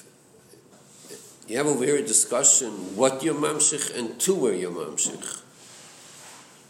you 1.47 1.57
have 1.57 1.67
over 1.67 1.85
here 1.85 1.97
a 1.97 2.01
discussion 2.01 2.71
what 2.95 3.21
your 3.23 3.35
mamshich 3.35 3.95
and 3.97 4.19
to 4.19 4.33
where 4.33 4.53
your 4.53 4.71
mamshich 4.71 5.41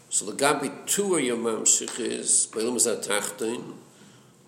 So 0.08 0.24
the 0.24 0.32
Gabi 0.32 0.86
Tua 0.86 1.20
Yamamshich 1.20 2.00
is 2.00 2.48
Beilam 2.50 2.76
is 2.76 2.86
Atachtein, 2.86 3.74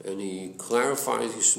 and 0.04 0.20
he 0.20 0.54
clarifies, 0.56 1.34
that's 1.34 1.56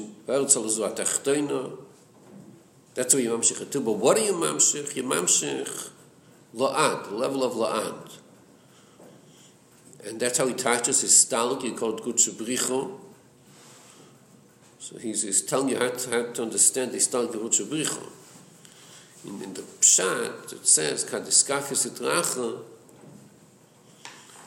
what 3.14 3.22
Yamamshich 3.22 3.60
is. 3.60 3.82
But 3.82 3.92
what 3.92 4.16
are 4.16 4.20
Yamamshich? 4.20 4.94
Yamamshich 4.94 5.90
La'ad, 6.54 7.08
the 7.08 7.14
level 7.14 7.44
of 7.44 7.52
La'ad. 7.52 8.16
And 10.04 10.18
that's 10.18 10.38
how 10.38 10.48
he 10.48 10.54
touches 10.54 11.02
his 11.02 11.12
stalik, 11.12 11.62
he 11.62 11.72
called 11.72 12.02
Gutsubricho. 12.02 12.98
So 14.78 14.98
he's, 14.98 15.22
he's 15.22 15.42
telling 15.42 15.68
you 15.68 15.78
how 15.78 15.90
to, 15.90 16.10
how 16.10 16.32
to 16.32 16.42
understand 16.42 16.92
the 16.92 16.96
stalik 16.96 17.34
of. 17.34 18.19
In, 19.26 19.42
in 19.42 19.54
the 19.54 19.62
Pshat, 19.62 20.52
it 20.52 20.66
says, 20.66 21.04
Kadiskafis 21.04 21.88
Itracha, 21.90 22.62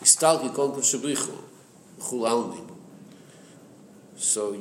Istalki 0.01 0.53
kol 0.53 0.71
kol 0.71 0.81
shabrichu, 0.81 1.37
chul 1.99 2.27
almin. 2.27 2.69
So, 4.15 4.57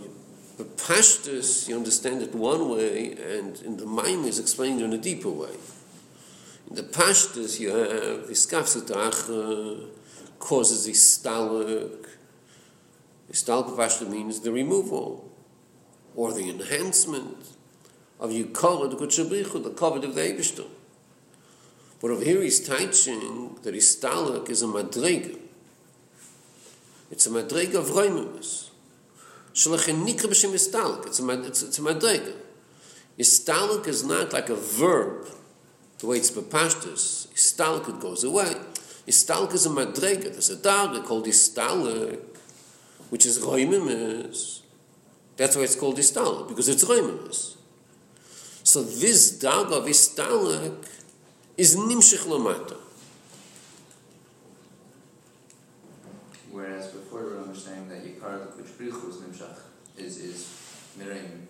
the 0.59 0.64
pashtus, 0.64 1.66
you 1.68 1.77
understand 1.77 2.22
it 2.22 2.35
one 2.35 2.68
way, 2.68 3.12
and 3.12 3.61
in 3.62 3.77
the 3.79 3.87
Maim 3.87 4.25
is 4.25 4.38
explained 4.38 4.83
in 4.83 4.92
a 4.92 4.98
deeper 4.98 5.31
way. 5.31 5.57
In 6.68 6.77
the 6.77 6.83
pashtus, 6.83 7.59
you 7.59 7.70
have 7.70 8.29
iskafsitach, 8.29 9.88
causes 10.38 10.87
istalik. 10.87 12.07
Istalki 13.31 13.77
pashtus 13.77 14.11
means 14.11 14.40
the 14.40 14.53
removal, 14.53 15.33
or 16.14 16.33
the 16.33 16.51
enhancement 16.51 17.51
of 18.22 18.30
yukol, 18.30 18.88
the 18.88 18.96
kol 19.44 19.61
the 19.61 19.70
covet 19.70 20.04
of 20.04 20.14
the 20.14 20.20
Eibishter. 20.20 20.64
But 22.00 22.12
over 22.12 22.24
here 22.24 22.40
he's 22.40 22.61
teaching 22.61 23.58
that 23.64 23.74
Istalak 23.74 24.48
is 24.48 24.62
a 24.62 24.66
madrega. 24.66 25.38
It's 27.11 27.26
a 27.26 27.30
madrega 27.30 27.74
of 27.74 27.87
Roimimus. 27.87 28.70
Shalachin 29.52 30.06
nikra 30.06 30.30
b'shem 30.30 30.52
Istalak. 30.52 31.06
It's 31.06 31.18
a, 31.18 31.42
it's, 31.42 31.62
it's 31.62 31.78
a 31.80 31.82
madrega. 31.82 32.35
Istalak 33.18 33.88
is 33.88 34.04
not 34.04 34.32
like 34.32 34.48
a 34.50 34.54
verb, 34.54 35.26
the 35.98 36.06
way 36.06 36.18
it's 36.18 36.30
bepashtus. 36.30 37.26
Istalak, 37.35 37.88
it 37.88 38.00
goes 38.00 38.22
away. 38.22 38.54
Istalak 39.08 39.52
is 39.52 39.66
a 39.66 39.70
madrega. 39.70 40.30
There's 40.30 40.50
a 40.50 40.56
darga 40.56 41.04
called 41.04 41.26
Istalak, 41.26 42.20
which 43.11 43.26
is 43.26 43.40
Roimimus. 43.40 44.61
That's 45.37 45.56
why 45.56 45.62
it's 45.62 45.74
called 45.74 45.98
Istalak, 45.98 46.46
because 46.48 46.68
it's 46.68 46.85
Roimimus. 46.85 47.56
So 48.64 48.83
this 48.83 49.38
darga 49.42 49.79
of 49.79 49.85
Istalak 49.85 50.87
is 51.57 51.77
nimshich 51.77 52.27
lamata. 52.27 52.77
Whereas 56.51 56.88
before 56.88 57.25
we 57.25 57.31
were 57.33 57.40
understanding 57.40 57.88
that 57.88 58.05
Yikar 58.05 58.57
the 58.57 58.62
Kuchbrichu 58.62 59.09
is 59.09 59.16
Nimshach, 59.16 59.59
is, 59.96 60.18
is 60.18 60.61
Mirim. 60.98 61.46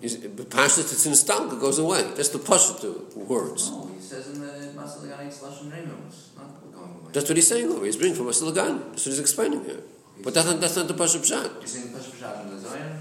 Is 0.00 0.16
Pashas 0.16 0.78
it's 0.92 1.06
in 1.06 1.14
stalk, 1.14 1.50
goes 1.60 1.78
away. 1.78 2.02
That's 2.16 2.30
the 2.30 2.38
pasha 2.38 2.74
to 2.80 3.06
words. 3.14 3.70
No, 3.70 3.90
he 3.94 4.00
says 4.00 4.28
in 4.28 4.40
the 4.40 4.72
Masaligani 4.74 5.32
slash 5.32 5.60
and 5.62 5.72
Remus, 5.72 6.30
not 6.36 6.72
going 6.72 6.90
away. 6.90 7.10
That's 7.12 7.28
what 7.28 7.36
he's 7.36 7.46
saying 7.46 7.70
over. 7.70 7.84
He's 7.84 7.96
bringing 7.96 8.16
from 8.16 8.26
Asilagan. 8.26 8.90
That's 8.90 9.06
what 9.06 9.12
he's 9.12 9.20
explaining 9.20 9.64
here. 9.64 9.80
But 10.22 10.34
that's 10.34 10.46
not, 10.48 10.60
that's 10.60 10.76
not 10.76 10.88
the 10.88 10.94
pasha 10.94 11.18
pshat. 11.18 11.58
You're 11.58 11.66
saying 11.66 11.92
Pasha 11.92 12.10
Pashat 12.10 12.42
in 12.44 12.50
the 12.50 12.58
Zion? 12.60 12.98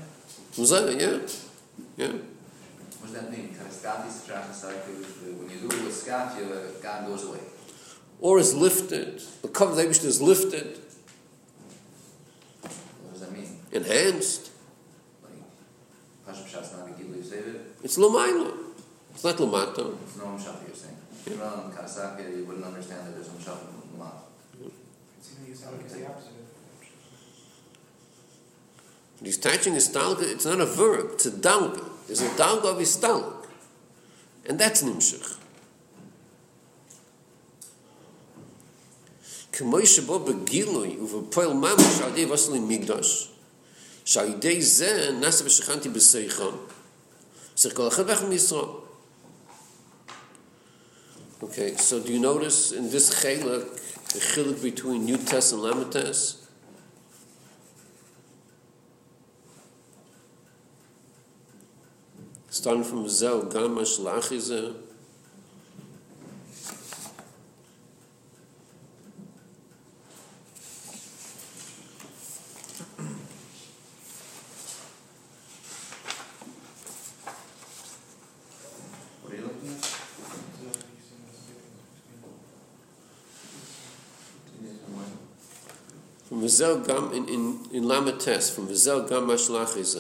From 0.52 0.64
Zayah, 0.66 1.02
yeah, 1.98 2.06
yeah. 2.06 2.14
What 3.08 3.14
does 3.14 3.24
that 3.24 3.32
mean? 3.32 3.56
Kind 3.56 3.68
of 3.68 3.74
Skati 3.74 4.10
Strach 4.10 5.24
and 5.24 5.40
when 5.40 5.50
you 5.50 5.70
do 5.70 5.78
it 5.78 5.86
with 5.86 5.96
Skat, 5.96 6.36
God 6.84 7.08
goes 7.08 7.24
away. 7.24 7.40
Or 8.20 8.38
is 8.38 8.54
lifted. 8.54 9.22
The 9.42 9.48
cover 9.48 9.72
of 9.72 9.78
the 9.78 9.84
Eibush 9.84 10.04
is 10.04 10.22
lifted, 10.22 10.78
What 12.62 13.14
does 13.14 13.22
that 13.22 13.32
mean? 13.32 13.60
enhanced. 13.72 14.52
Like, 15.24 15.32
Pasha 16.26 16.44
Pashat's 16.44 16.74
not 16.74 16.90
a 16.90 17.02
Gili 17.02 17.22
David? 17.22 17.62
It's 17.82 17.98
lomaila. 17.98 18.54
It's 19.14 19.24
not 19.24 19.38
lomata. 19.38 19.96
It's 20.04 20.18
no 20.18 20.26
Mshach, 20.26 20.68
you're 20.68 20.76
saying. 20.76 20.98
If 21.26 21.34
you're 21.34 21.46
on 21.46 21.72
Kasaka, 21.72 22.38
you 22.38 22.44
wouldn't 22.44 22.66
understand 22.66 23.08
that 23.08 23.16
there's 23.16 23.30
Mshach 23.30 23.62
in 23.62 24.00
Lamat. 24.02 24.16
It's 25.18 25.32
even 25.34 25.48
used 25.48 25.66
out 25.66 25.76
as 25.86 25.94
the 25.94 26.06
opposite. 26.08 26.34
He's 29.24 29.38
touching 29.38 29.76
istalga, 29.76 30.24
it's 30.24 30.46
not 30.46 30.60
a 30.60 30.66
verb, 30.66 31.12
it's 31.14 31.26
a 31.26 31.32
dalga. 31.32 31.97
There's 32.08 32.22
a 32.22 32.30
dalga 32.30 32.72
of 32.72 32.80
istalg. 32.80 33.46
And 34.48 34.58
that's 34.58 34.82
nimshach. 34.82 35.38
כמו 39.58 39.86
שבו 39.86 40.20
בגילוי 40.20 40.98
ובפועל 41.00 41.54
ממש 41.54 42.02
על 42.04 42.10
ידי 42.10 42.26
וסלי 42.26 42.60
מקדוש, 42.60 43.30
שעל 44.06 44.30
ידי 44.30 44.62
זה 44.62 45.10
נעשה 45.20 45.46
ושכנתי 45.46 45.90
בסייכון, 45.90 46.58
צריך 47.56 47.76
כל 47.76 47.88
אחד 47.88 48.04
ואחד 48.08 48.26
מישראל. 48.26 48.66
Okay, 51.42 51.76
so 51.78 52.00
do 52.00 52.12
you 52.12 52.20
notice 52.20 52.72
in 52.72 52.90
this 52.90 53.10
chilek, 53.10 53.66
the 54.14 54.20
chilek 54.20 54.62
between 54.62 55.08
Yutes 55.08 55.54
and 55.54 55.62
Lamites? 55.62 56.47
stand 62.58 62.86
from 62.86 63.08
zel 63.08 63.42
gama 63.54 63.84
shlachize 63.94 64.62
Vizel 86.48 86.86
gam 86.86 87.12
in 87.14 87.28
in 87.28 87.44
in 87.72 87.84
lamates 87.84 88.54
from 88.54 88.68
Vizel 88.68 89.08
gam 89.10 89.28
mashlach 89.28 89.76
is 89.78 89.98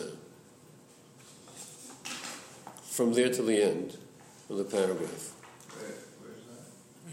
From 2.97 3.13
there 3.13 3.29
to 3.31 3.43
the 3.43 3.61
end 3.61 3.95
of 4.49 4.57
the 4.57 4.63
paragraph. 4.63 5.29
Where, 5.77 6.01
where's 6.17 6.41
that? 6.49 6.65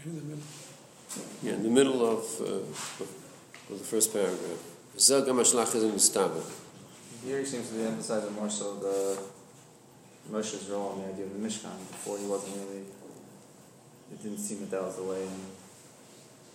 The. 0.09 1.47
Yeah, 1.47 1.53
in 1.53 1.61
the 1.61 1.69
middle 1.69 2.01
of, 2.03 2.25
uh, 2.41 2.45
of, 2.55 3.69
the 3.69 3.75
first 3.75 4.11
paragraph. 4.11 4.57
Here 7.23 7.37
he 7.37 7.45
seems 7.45 7.69
to 7.69 7.75
be 7.75 7.83
emphasizing 7.83 8.33
more 8.33 8.49
so 8.49 8.77
the 8.77 9.19
Moshe's 10.31 10.67
role 10.71 10.93
in 10.93 11.01
the 11.03 11.13
idea 11.13 11.25
of 11.25 11.33
the 11.39 11.47
Mishkan. 11.47 11.77
Before 11.77 12.17
he 12.17 12.25
wasn't 12.25 12.55
really. 12.65 12.85
It 14.11 14.23
didn't 14.23 14.39
seem 14.39 14.61
that 14.61 14.71
that 14.71 14.81
was 14.81 14.95
the 14.95 15.03
way 15.03 15.21
in 15.21 15.39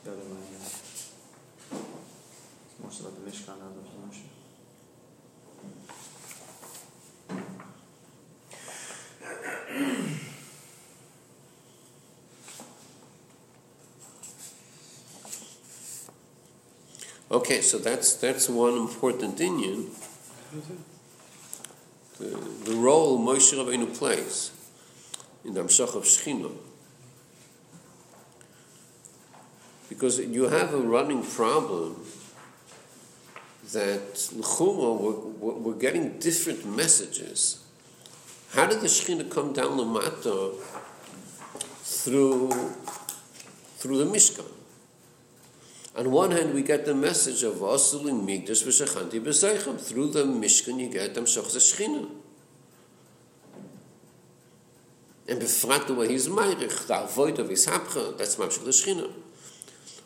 the 0.02 0.10
other 0.10 0.24
line. 0.24 0.58
It's 0.58 1.12
more 2.82 2.90
so 2.90 3.06
about 3.06 3.24
the 3.24 3.30
Mishkan 3.30 3.60
rather 3.62 3.78
than 3.78 4.10
Moshe. 4.10 4.39
Okay, 17.30 17.60
so 17.60 17.78
that's 17.78 18.14
that's 18.14 18.48
one 18.48 18.76
important 18.76 19.40
Indian. 19.40 19.90
The, 22.18 22.26
the 22.64 22.74
role 22.74 23.20
Moshe 23.20 23.54
Rabbeinu 23.54 23.96
plays 23.96 24.50
in 25.44 25.54
the 25.54 25.62
Amshach 25.62 25.94
of 25.94 26.02
Shechina. 26.02 26.50
Because 29.88 30.18
you 30.18 30.48
have 30.48 30.74
a 30.74 30.78
running 30.78 31.22
problem 31.22 32.04
that 33.72 34.28
L'chuma, 34.34 35.00
we're, 35.00 35.54
we're 35.54 35.74
getting 35.74 36.18
different 36.18 36.66
messages. 36.66 37.64
How 38.52 38.66
did 38.66 38.80
the 38.80 38.88
Shekhinah 38.88 39.30
come 39.30 39.52
down 39.52 39.76
the 39.76 39.84
Mata 39.84 40.52
through, 41.84 42.50
through 43.78 43.98
the 43.98 44.04
Mishkan? 44.04 44.59
On 46.00 46.10
one 46.10 46.30
hand, 46.30 46.54
we 46.54 46.62
get 46.62 46.86
the 46.86 46.94
message 46.94 47.42
of 47.42 47.56
Vasulim 47.56 48.24
Migdash 48.26 48.64
v'Shechanti 48.64 49.20
b'Seichem. 49.20 49.78
Through 49.78 50.12
the 50.12 50.24
Mishkan, 50.24 50.80
you 50.80 50.88
get 50.88 51.12
them 51.14 51.26
Shach 51.26 51.44
Shechina. 51.44 52.08
And 55.28 55.42
befrat 55.42 55.86
the 55.88 55.92
way 55.92 56.08
he's 56.08 56.26
Meirich, 56.26 56.86
the 56.86 57.02
avoid 57.02 57.38
of 57.38 57.50
his 57.50 57.66
Hapcha, 57.66 58.16
that's 58.16 58.36
Mamshach 58.36 58.64
the 58.64 58.70
Shechina. 58.70 59.12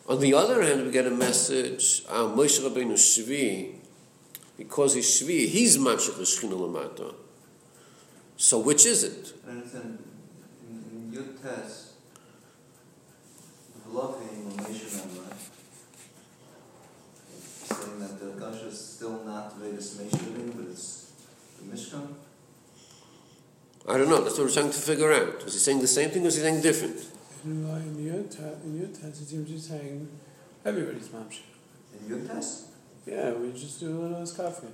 On 0.09 0.19
the 0.19 0.35
other 0.35 0.65
hand, 0.65 0.85
we 0.85 0.91
get 0.91 1.07
a 1.07 1.13
message, 1.13 2.03
uh, 2.09 2.25
Moshe 2.25 2.59
Rabbeinu 2.59 2.95
Shvi, 2.95 3.77
because 4.59 4.95
he's 4.95 5.07
Shvi, 5.07 5.47
he's 5.47 5.79
Mamshach 5.79 6.17
the 6.17 6.25
Shechina 6.25 6.55
Lamata. 6.55 7.15
So 8.37 8.59
which 8.59 8.85
is 8.85 9.05
it? 9.05 9.33
And 9.47 9.63
it's 9.63 9.75
in, 9.75 9.97
in, 10.69 11.13
in 11.13 11.13
Yud 11.17 11.41
Tes, 11.41 11.93
V'lovim 13.89 14.57
Moshe 14.57 14.87
Memra, 14.91 15.33
saying 17.65 17.99
that 18.01 18.21
the 18.21 18.39
Gash 18.39 18.63
is 18.65 18.79
still 18.79 19.25
not 19.25 19.57
Vedas 19.57 19.97
Meshuvim, 19.97 20.55
but 20.55 20.67
it's 20.71 21.13
the 21.59 21.65
Mishkan. 21.75 22.09
I 23.87 23.99
don't 23.99 24.09
know, 24.09 24.23
that's 24.23 24.39
what 24.39 24.47
we're 24.47 24.53
trying 24.53 24.71
to 24.71 24.79
figure 24.79 25.13
out. 25.13 25.45
Was 25.45 25.53
he 25.53 25.61
saying 25.61 25.81
the 25.81 25.87
same 25.87 26.11
thing 26.11 26.23
or 26.23 26.27
was 26.27 26.37
he 26.37 26.41
saying 26.43 26.63
different? 26.63 26.97
In, 27.45 27.67
in 27.69 28.05
your 28.07 28.23
te- 28.25 28.59
in 28.65 28.79
your 28.79 28.89
test, 28.89 29.21
it 29.23 29.29
seems 29.29 29.51
you're 29.51 29.59
saying 29.59 30.09
everybody's 30.65 31.09
mamshir. 31.09 31.43
In 31.93 32.09
Yud 32.09 32.27
Tes, 32.27 32.69
Yeah, 33.07 33.33
we 33.33 33.53
just 33.53 33.81
do 33.81 33.91
a 33.91 33.99
little 34.01 34.27
coffee. 34.27 34.69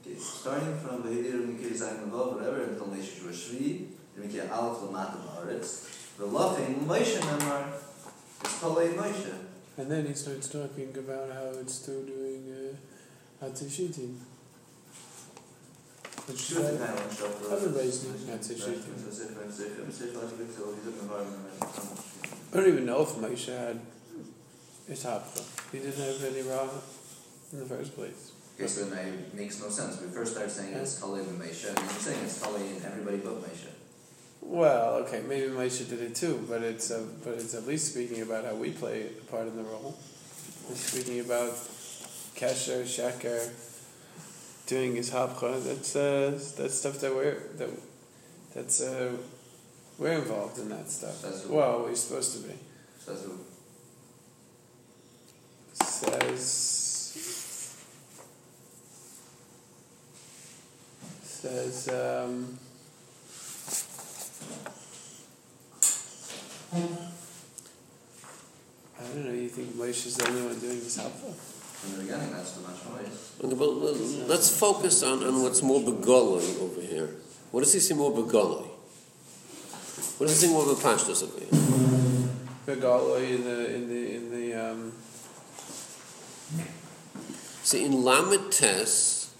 okay, 0.00 0.18
starting 0.18 0.78
from 0.78 1.02
Vedir 1.02 1.44
Mikir 1.46 1.72
Zayin 1.76 2.08
Levov, 2.08 2.36
whatever, 2.36 2.62
until 2.62 2.86
Moshe 2.86 3.20
Shvi, 3.30 3.86
Mikir 4.18 4.50
Aleph 4.50 4.78
Lamata 4.88 5.18
Ba'aretz, 5.20 6.16
V'lovim 6.18 6.86
Moshe 6.86 7.18
Memra, 7.20 7.66
it's 8.42 8.58
Palei 8.60 8.94
Moshe. 8.94 9.34
And 9.76 9.90
then 9.90 10.06
he 10.06 10.14
starts 10.14 10.48
talking 10.48 10.90
about 10.96 11.30
how 11.32 11.52
it's 11.60 11.74
still 11.74 12.02
doing 12.04 12.42
uh, 13.42 13.44
Hatishitim. 13.46 14.16
Which 16.30 16.38
is 16.38 16.46
Shut 16.46 16.62
why 16.62 16.86
down, 16.86 17.10
shut 17.10 17.42
down. 17.42 17.52
everybody's 17.52 17.98
doing 17.98 18.22
Hatishitim. 18.30 18.94
I 22.52 22.56
don't 22.56 22.68
even 22.68 22.86
know 22.86 23.02
if 23.02 23.08
Moshe 23.16 23.46
had 23.46 23.80
Ishapcha. 24.88 25.72
He 25.72 25.78
didn't 25.78 25.98
have 25.98 26.22
any 26.24 26.42
Ra 26.42 26.68
in 27.52 27.58
the 27.58 27.64
first 27.64 27.96
place. 27.96 28.32
Okay, 28.56 28.68
so 28.68 28.84
then 28.84 29.08
it 29.08 29.34
makes 29.34 29.60
no 29.60 29.70
sense. 29.70 30.00
We 30.00 30.08
first 30.08 30.34
start 30.34 30.50
saying 30.50 30.74
it's 30.74 31.00
Kalev 31.00 31.28
and 31.28 31.40
Mesha, 31.40 31.68
and 31.68 31.78
then 31.78 31.84
you're 31.84 31.94
saying 31.94 32.24
it's 32.24 32.38
Kalev 32.38 32.76
and 32.76 32.84
everybody 32.84 33.16
but 33.16 33.42
Mesha. 33.42 33.70
Well, 34.42 34.94
okay, 35.02 35.22
maybe 35.26 35.48
Moshe 35.48 35.88
did 35.88 36.00
it 36.00 36.14
too, 36.14 36.44
but 36.48 36.62
it's 36.62 36.90
uh, 36.92 37.04
but 37.24 37.34
it's 37.34 37.54
at 37.54 37.66
least 37.66 37.92
speaking 37.92 38.22
about 38.22 38.44
how 38.44 38.54
we 38.54 38.70
play 38.70 39.06
a 39.20 39.24
part 39.30 39.48
in 39.48 39.56
the 39.56 39.64
role. 39.64 39.96
It's 40.70 40.92
speaking 40.92 41.20
about 41.20 41.54
Kesher, 42.36 42.84
Sheker, 42.84 43.50
doing 44.70 44.94
his 44.94 45.10
hapcha. 45.10 45.62
That's 45.64 45.96
uh, 45.96 46.30
that's 46.56 46.78
stuff 46.78 47.00
that 47.00 47.12
we're 47.12 47.42
that 47.56 47.68
that's 48.54 48.80
uh, 48.80 49.12
we're 49.98 50.12
involved 50.12 50.58
in 50.60 50.68
that 50.68 50.88
stuff. 50.88 51.48
Well, 51.48 51.82
we're 51.82 51.94
supposed 51.96 52.36
to 52.36 52.48
be. 52.48 52.54
Says? 55.74 56.76
Says 61.24 61.88
um, 61.88 62.58
I 66.72 66.76
don't 69.02 69.24
know. 69.24 69.32
You 69.32 69.48
think 69.48 69.74
Moshe's 69.74 70.16
the 70.16 70.28
only 70.28 70.42
one 70.42 70.60
doing 70.60 70.78
this 70.78 70.96
hapcha? 70.96 71.49
From 71.80 71.92
the 71.92 72.02
beginning, 72.02 72.30
that's 72.32 72.52
the 72.52 72.60
Mashmois. 72.62 73.44
Okay, 73.44 73.54
well, 73.54 73.74
let- 73.74 74.28
let's 74.28 74.50
focus 74.54 75.02
on, 75.02 75.24
on 75.24 75.42
what's 75.42 75.62
more 75.62 75.80
begolly 75.80 76.44
over 76.60 76.80
here. 76.80 77.08
What 77.50 77.60
does 77.64 77.72
he 77.72 77.80
see 77.80 77.94
more 77.94 78.12
begolly? 78.12 78.66
What 80.18 80.26
does 80.28 80.40
he 80.40 80.46
see 80.46 80.52
more 80.52 80.64
bepashtos 80.64 81.22
over 81.22 81.38
here? 81.40 81.48
Begaloi 82.66 83.36
in 83.36 83.44
the 83.44 83.74
in 83.74 83.88
the 83.88 84.14
in 84.14 84.30
the 84.30 84.54
um, 84.54 84.92
See, 87.62 87.84
in 87.84 88.02
Lamed 88.02 88.50
Tes, 88.52 89.32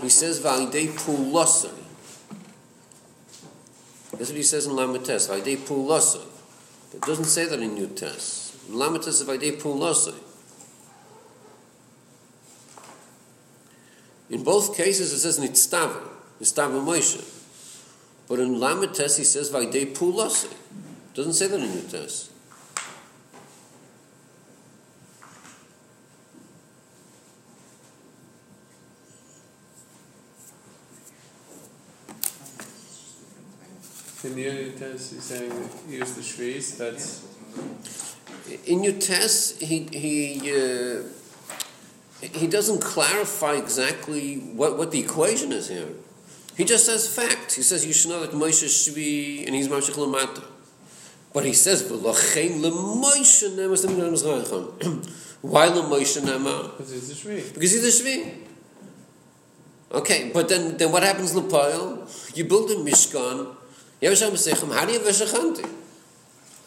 he 0.00 0.08
says 0.08 0.40
Validei 0.40 0.88
Pulosai. 0.88 1.70
That's 4.12 4.30
what 4.30 4.36
he 4.36 4.42
says 4.42 4.66
in 4.66 4.74
Lamed 4.74 5.04
Tes, 5.04 5.28
Validei 5.28 5.56
Pulosai. 5.58 6.24
It 6.94 7.00
doesn't 7.02 7.26
say 7.26 7.46
that 7.46 7.60
in 7.60 7.76
Yud 7.76 7.94
Tes. 7.96 8.56
In 8.68 8.74
Lamed 8.78 9.02
Tes, 9.02 9.22
Validei 9.22 9.60
Pulosai. 9.60 10.14
In 14.32 14.42
both 14.42 14.74
cases, 14.74 15.12
it 15.12 15.18
says 15.18 15.38
nitztava, 15.38 16.00
nitztava 16.40 16.82
Moshe. 16.82 17.22
But 18.26 18.38
in 18.38 18.54
Lamites, 18.54 19.18
he 19.18 19.24
says 19.24 19.50
"vayde 19.50 19.94
pulase. 19.94 20.50
Doesn't 21.12 21.34
say 21.34 21.48
that 21.48 21.60
in 21.60 21.68
Yutes. 21.68 22.30
In 34.24 34.34
Yutes, 34.36 35.12
he's 35.12 35.22
saying 35.24 35.68
use 35.86 36.14
the 36.14 36.22
shviz. 36.22 36.78
That's 36.78 37.26
in 38.66 38.80
Yutes, 38.80 39.60
he 39.60 39.80
he. 39.92 40.50
Uh, 40.50 41.02
he 42.34 42.46
doesn't 42.46 42.80
clarify 42.80 43.54
exactly 43.54 44.36
what, 44.36 44.78
what 44.78 44.90
the 44.90 45.00
equation 45.00 45.52
is 45.52 45.68
here. 45.68 45.88
He 46.56 46.64
just 46.64 46.86
says 46.86 47.14
facts. 47.14 47.54
He 47.54 47.62
says 47.62 47.86
you 47.86 47.92
should 47.92 48.10
know 48.10 48.20
that 48.20 48.32
Moshe 48.32 48.64
shvi 48.64 49.46
and 49.46 49.54
he's 49.54 49.68
Mashach 49.68 49.94
Lamata. 49.94 50.44
But 51.32 51.44
he 51.44 51.54
says 51.54 51.82
v'lochein 51.82 52.60
leMoshe 52.60 53.56
nema 53.56 53.76
stem 53.76 53.96
Mizrayim. 53.96 55.06
Why 55.42 55.68
leMoshe 55.68 56.20
nema? 56.20 56.76
because 56.76 56.92
it's 56.92 57.24
a 57.24 57.26
shviz. 57.26 57.54
Because 57.54 57.72
he's 57.72 58.00
a 58.00 58.04
shvi. 58.04 58.34
Okay, 59.92 60.30
but 60.32 60.48
then 60.48 60.76
then 60.76 60.92
what 60.92 61.02
happens 61.02 61.34
lePoil? 61.34 62.36
You 62.36 62.44
build 62.44 62.70
a 62.70 62.76
Mishkan. 62.76 63.54
You 64.00 64.10
have 64.10 64.18
a. 64.18 64.74
How 64.74 64.84
do 64.84 64.92
you 64.92 64.98
have 64.98 65.06
a 65.06 65.10
Shechanti? 65.10 65.68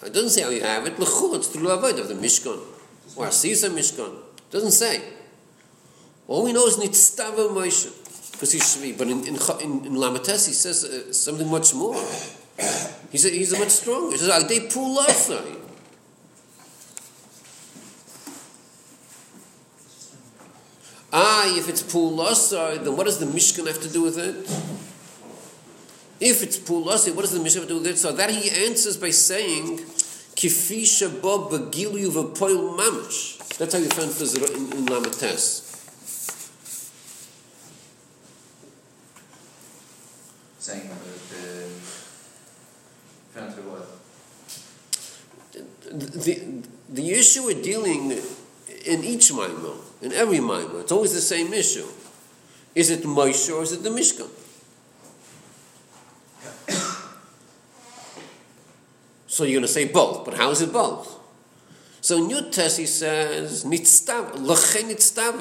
It 0.05 0.13
doesn't 0.13 0.29
say 0.29 0.43
how 0.43 0.49
you 0.49 0.61
have 0.61 0.85
it. 0.85 0.99
L'chul, 0.99 1.35
it's 1.35 1.47
through 1.47 1.69
avoid 1.69 1.99
of 1.99 2.07
the 2.07 2.13
Mishkan. 2.13 2.59
Or 3.15 3.25
Asisa 3.25 3.69
Mishkan. 3.69 4.15
It 4.37 4.51
doesn't 4.51 4.71
say. 4.71 5.01
All 6.27 6.43
we 6.43 6.53
know 6.53 6.65
is 6.67 6.77
Nitztava 6.77 7.49
Moshe. 7.49 7.91
Because 8.31 8.51
he's 8.51 8.63
Shvi. 8.63 8.97
But 8.97 9.07
in, 9.07 9.19
in, 9.21 9.35
in, 9.35 9.85
in 9.85 9.93
Lamates 9.95 10.47
he 10.47 10.53
says 10.53 10.83
uh, 10.83 11.13
something 11.13 11.49
much 11.49 11.73
more. 11.73 11.95
He's 13.11 13.23
he's 13.23 13.53
a 13.53 13.59
much 13.59 13.69
stronger. 13.69 14.11
He 14.11 14.17
says, 14.17 14.43
Agdei 14.43 14.71
Pulasai. 14.71 15.61
Ah, 21.13 21.57
if 21.57 21.69
it's 21.69 21.81
Pulasai, 21.81 22.83
then 22.83 22.97
what 22.97 23.05
does 23.05 23.19
the 23.19 23.25
Mishkan 23.25 23.67
have 23.67 23.81
to 23.81 23.87
do 23.87 24.01
with 24.01 24.17
it? 24.17 24.35
If 26.19 26.43
it's 26.43 26.57
Pulasai, 26.59 27.15
what 27.15 27.21
does 27.21 27.31
the 27.31 27.39
Mishkan 27.39 27.59
have 27.59 27.63
to 27.63 27.69
do 27.69 27.77
with 27.77 27.87
it? 27.87 27.97
So 27.97 28.11
that 28.11 28.31
he 28.31 28.65
answers 28.65 28.97
by 28.97 29.11
saying, 29.11 29.77
Kifi 30.35 30.83
Shabab 30.83 31.51
Begilu 31.51 32.09
V'Poil 32.11 32.77
Mamash. 32.77 33.57
That's 33.57 33.73
how 33.73 33.79
you 33.79 33.87
found 33.87 34.11
this 34.11 34.35
in, 34.35 34.43
in 34.77 34.85
Lamates. 34.87 35.64
Saying 40.65 40.89
that 40.89 40.97
the 43.35 43.51
through 43.51 43.69
what? 43.69 43.85
the, 45.91 46.63
the 46.89 47.11
issue 47.11 47.45
we're 47.45 47.61
dealing 47.61 48.19
in 48.83 49.03
each 49.03 49.31
Maimon, 49.31 49.77
in 50.01 50.11
every 50.11 50.39
Maimon, 50.39 50.79
it's 50.79 50.91
always 50.91 51.13
the 51.13 51.21
same 51.21 51.53
issue. 51.53 51.85
Is 52.73 52.89
it 52.89 53.03
Moshe 53.03 53.55
or 53.55 53.61
is 53.61 53.73
it 53.73 53.83
the 53.83 53.91
Mishkan? 53.91 54.27
so 59.27 59.43
you're 59.43 59.53
going 59.53 59.61
to 59.61 59.67
say 59.67 59.85
both, 59.85 60.25
but 60.25 60.33
how 60.33 60.49
is 60.49 60.61
it 60.61 60.73
both? 60.73 61.15
So 62.01 62.17
in 62.17 62.31
your 62.31 62.49
test 62.49 62.79
he 62.79 62.87
says, 62.87 63.65
Nitztav, 63.65 64.31
Lachen 64.37 64.89
Nitztav, 64.89 65.35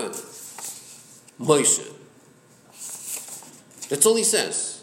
Moshe. 1.40 1.92
That's 3.88 4.04
all 4.04 4.16
he 4.16 4.24
says. 4.24 4.73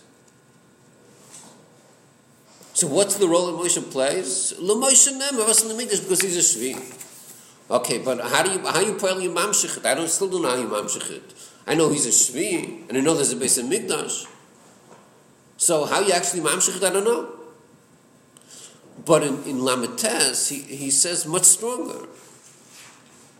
So 2.73 2.87
what's 2.87 3.15
the 3.17 3.27
role 3.27 3.47
that 3.47 3.63
Moshe 3.63 3.91
plays? 3.91 4.53
La 4.59 4.75
Moshe 4.75 5.09
Nemer, 5.09 5.47
was 5.47 5.63
in 5.63 5.75
the 5.75 5.83
Mikdash 5.83 6.03
because 6.03 6.21
he's 6.21 6.37
a 6.37 6.59
Shvi. 6.59 6.97
Okay, 7.69 7.99
but 7.99 8.19
how 8.19 8.43
do 8.43 8.51
you 8.51 8.59
how 8.59 8.79
you 8.79 8.95
pray 8.95 9.13
you 9.21 9.31
mamshich 9.31 9.77
it? 9.77 9.85
I 9.85 9.93
don't 9.93 10.09
still 10.09 10.29
don't 10.29 10.41
know 10.41 10.49
how 10.49 10.57
you 10.57 10.67
mamshich 10.67 11.09
it. 11.09 11.33
I 11.65 11.75
know 11.75 11.89
he's 11.89 12.05
a 12.05 12.09
Shvi, 12.09 12.89
and 12.89 12.97
I 12.97 13.01
know 13.01 13.13
there's 13.13 13.31
a 13.31 13.35
base 13.35 13.57
of 13.57 13.65
Mikdash. 13.65 14.27
So 15.57 15.85
how 15.85 16.01
you 16.01 16.11
actually 16.11 16.41
mamshich 16.41 16.77
it, 16.77 16.83
I 16.83 16.89
don't 16.89 17.05
know. 17.05 17.29
But 19.05 19.23
in, 19.23 19.43
in 19.43 19.57
Lamites, 19.59 20.49
he, 20.49 20.59
he 20.75 20.91
says 20.91 21.25
much 21.25 21.43
stronger 21.43 22.07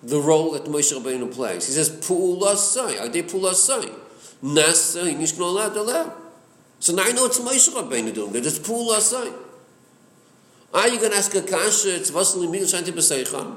the 0.04 0.20
role 0.20 0.52
that 0.52 0.66
Moshe 0.66 0.94
Rabbeinu 0.94 1.32
plays. 1.32 1.68
He 1.68 1.74
says, 1.74 1.90
Pu'ula 1.90 2.56
Sai, 2.56 3.04
Ade 3.04 3.28
Pu'ula 3.28 3.54
Sai, 3.54 3.88
Nasa, 4.44 5.04
Nishkno 5.14 5.54
Alad 5.54 5.76
Alad. 5.76 6.21
So 6.82 6.96
now 6.96 7.04
I 7.06 7.12
know 7.12 7.28
it's 7.28 7.40
Moshe 7.40 7.70
Rabbeinu 7.70 8.12
doing 8.12 8.36
it. 8.36 8.44
It's 8.44 8.58
Pula 8.58 8.98
Asay. 8.98 9.32
Are 10.74 10.88
you 10.90 10.98
going 10.98 11.12
to 11.12 11.18
ask 11.18 11.34
a 11.36 11.44
kasha? 11.44 11.96
It's 11.96 12.10
Vasily 12.10 12.48
Mil 12.48 12.64
Shanti 12.64 12.92
B'Seicham. 12.92 13.56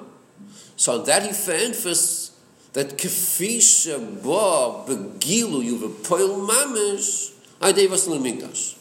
So 0.76 0.98
on 1.00 1.06
that 1.06 1.22
he 1.22 1.28
emphasizes 1.28 2.32
that 2.74 2.98
Kefi 2.98 3.62
Sheba 3.62 4.84
Begilu 4.86 5.64
Yuva 5.64 6.06
Poil 6.06 6.46
Mamish 6.46 7.32
Adei 7.60 7.88
Vasily 7.88 8.18
Migdash. 8.18 8.76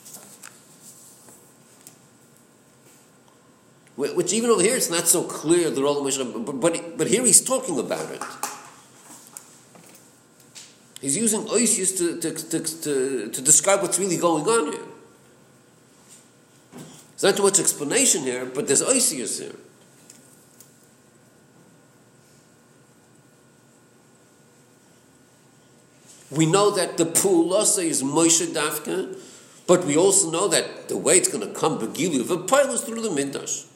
Which 3.96 4.34
even 4.34 4.50
over 4.50 4.62
here 4.62 4.76
it's 4.76 4.90
not 4.90 5.08
so 5.08 5.24
clear 5.24 5.70
the 5.70 5.84
role 5.84 6.06
of 6.06 6.14
Rabbeinu, 6.14 6.60
but, 6.60 6.98
but 6.98 7.08
here 7.08 7.24
he's 7.26 7.42
talking 7.42 7.80
about 7.80 8.12
it. 8.12 8.22
He's 11.04 11.18
using 11.18 11.42
oisius 11.42 11.98
to, 11.98 12.18
to, 12.22 12.32
to, 12.32 12.82
to, 12.82 13.30
to 13.30 13.42
describe 13.42 13.82
what's 13.82 14.00
really 14.00 14.16
going 14.16 14.46
on 14.46 14.72
here. 14.72 14.82
There's 16.72 17.24
not 17.24 17.36
too 17.36 17.44
much 17.44 17.60
explanation 17.60 18.22
here, 18.24 18.46
but 18.46 18.68
there's 18.68 18.82
oisius 18.82 19.42
here. 19.42 19.52
We 26.32 26.46
know 26.46 26.72
that 26.72 26.96
the 26.96 27.06
pulasa 27.06 27.84
is 27.84 28.02
Moshe 28.02 28.48
Dafka, 28.54 29.20
but 29.68 29.84
we 29.84 29.98
also 29.98 30.32
know 30.32 30.48
that 30.48 30.88
the 30.88 30.96
way 30.96 31.18
it's 31.18 31.28
going 31.28 31.46
to 31.46 31.54
come 31.54 31.80
Begilu, 31.80 32.26
the 32.26 32.38
pile 32.38 32.72
is 32.72 32.80
through 32.80 33.02
the 33.02 33.10
Mikdash. 33.10 33.68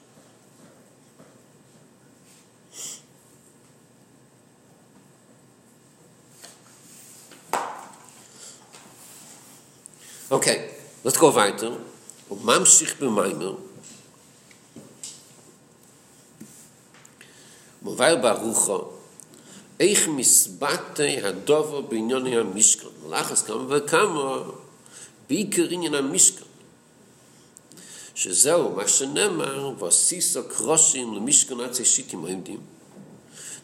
Okay, 10.29 10.71
let's 11.05 11.17
go 11.17 11.33
weiter. 11.33 11.71
Und 12.27 12.43
man 12.43 12.65
sich 12.65 12.93
bei 12.99 13.07
meinem. 13.07 13.55
Mowai 17.81 18.17
Barucho, 18.17 18.93
איך 19.79 20.07
מסבטה 20.07 21.03
הדובו 21.23 21.81
בעניון 21.83 22.25
היה 22.25 22.43
מישקן. 22.43 22.87
מלאכס 23.05 23.41
כמה 23.41 23.63
וכמה, 23.69 24.43
בעיקר 25.29 25.67
עניין 25.69 25.93
המישקן. 25.93 26.45
שזהו, 28.15 28.75
מה 28.75 28.87
שנאמר, 28.87 29.71
ועסיסו 29.79 30.43
קרושים 30.49 31.15
למישקן 31.15 31.59
עצי 31.59 31.85
שיקים 31.85 32.25
עמדים. 32.25 32.59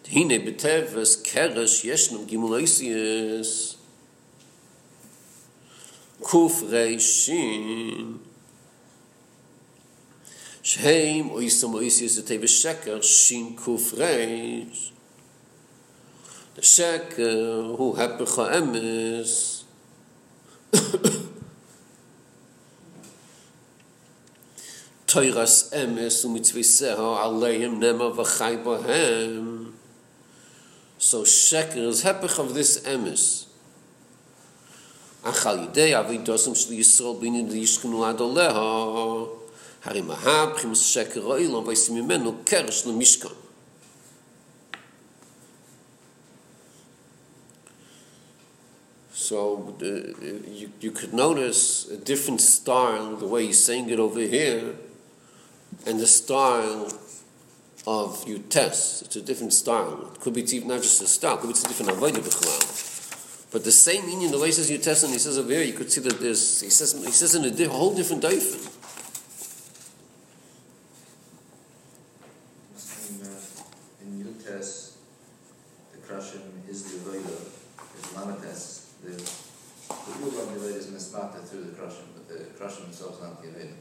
הנה 0.07 0.33
בטבס 0.45 1.15
קרש 1.15 1.85
ישנו 1.85 2.25
גימולויסיוס. 2.25 2.95
גימולויסיוס. 2.95 3.82
קוף 6.23 6.63
ריישין. 6.69 8.17
שהם 10.63 11.29
אויסו 11.29 11.69
מויסי 11.69 12.09
זה 12.09 12.27
טבע 12.27 12.47
שקר 12.47 13.01
שין 13.01 13.55
קוף 13.55 13.93
רייש. 13.93 14.91
השקר 16.57 17.73
הוא 17.77 17.97
הפך 17.97 18.39
האמס. 18.39 19.63
תוירס 25.05 25.73
אמס 25.73 26.25
ומצביסה 26.25 26.95
עליהם 27.23 27.83
נמר 27.83 28.19
וחי 28.19 28.55
בהם. 28.63 29.71
So 30.99 31.25
shaker 31.25 31.89
is 31.91 32.01
hepech 32.03 32.39
of 32.39 32.53
this 32.53 32.77
emes 32.85 33.52
Achal 35.23 35.67
yidei 35.67 35.93
avidosim 35.93 36.53
shli 36.53 36.79
Yisrael 36.79 37.19
bini 37.19 37.43
di 37.43 37.61
yishkenu 37.61 38.03
ad 38.07 38.19
oleho. 38.19 39.29
Hari 39.81 40.01
mahab 40.01 40.57
chimus 40.57 40.83
sheker 40.83 41.23
oilom 41.23 41.65
vaysim 41.65 41.95
imenu 41.97 42.43
keresh 42.43 42.85
lemishkan. 42.85 43.31
So 49.13 49.73
uh, 49.81 49.85
you, 50.51 50.71
you 50.81 50.91
could 50.91 51.13
notice 51.13 51.89
a 51.89 51.95
different 51.95 52.41
style, 52.41 53.15
the 53.15 53.25
way 53.25 53.45
he's 53.45 53.63
saying 53.63 53.89
it 53.89 53.97
over 53.97 54.19
here, 54.19 54.75
and 55.85 55.99
the 55.99 56.07
style 56.07 56.91
of 57.87 58.27
you 58.27 58.39
test. 58.39 59.03
It's 59.03 59.15
a 59.15 59.21
different 59.21 59.53
style. 59.53 60.11
It 60.13 60.19
could 60.19 60.33
be 60.33 60.41
it's 60.41 60.53
even 60.53 60.67
not 60.67 60.81
just 60.81 61.01
a 61.01 61.07
style, 61.07 61.35
it 61.35 61.39
could 61.39 61.47
be 61.47 61.51
it's 61.51 61.63
a 61.63 61.67
different 61.69 61.91
avodah 61.91 62.19
b'chalal. 62.19 62.92
But 63.53 63.63
the 63.63 63.71
same 63.71 64.07
meaning, 64.07 64.31
the 64.31 64.39
way 64.39 64.47
he 64.47 64.51
says 64.51 64.71
you 64.71 64.79
test, 64.79 65.03
and 65.03 65.13
he 65.13 65.19
says 65.19 65.37
over 65.37 65.51
here, 65.51 65.61
you 65.61 65.73
could 65.73 65.91
see 65.91 66.01
that 66.01 66.19
there's, 66.19 66.59
he 66.59 66.71
says, 66.71 66.93
he 66.93 67.11
says 67.11 67.35
in 67.35 67.45
a 67.45 67.51
di- 67.51 67.65
whole 67.65 67.93
different 67.95 68.23
daifin. 68.23 68.59
In, 74.01 74.17
in 74.17 74.25
Yutes, 74.25 74.93
the 75.91 75.99
crushing 75.99 76.63
is 76.67 76.83
the 76.85 76.97
Avodah, 76.97 77.45
is 77.99 78.05
Lamates, 78.15 78.85
the, 79.03 79.11
the 79.11 80.29
Avodah 80.41 80.75
is 80.75 80.87
Mismata 80.87 81.43
through 81.47 81.65
the 81.65 81.73
crushing, 81.73 82.07
but 82.15 82.27
the 82.27 82.45
crushing 82.57 82.87
itself 82.87 83.17
is 83.17 83.21
not 83.21 83.39
the 83.39 83.49
Avodah. 83.49 83.75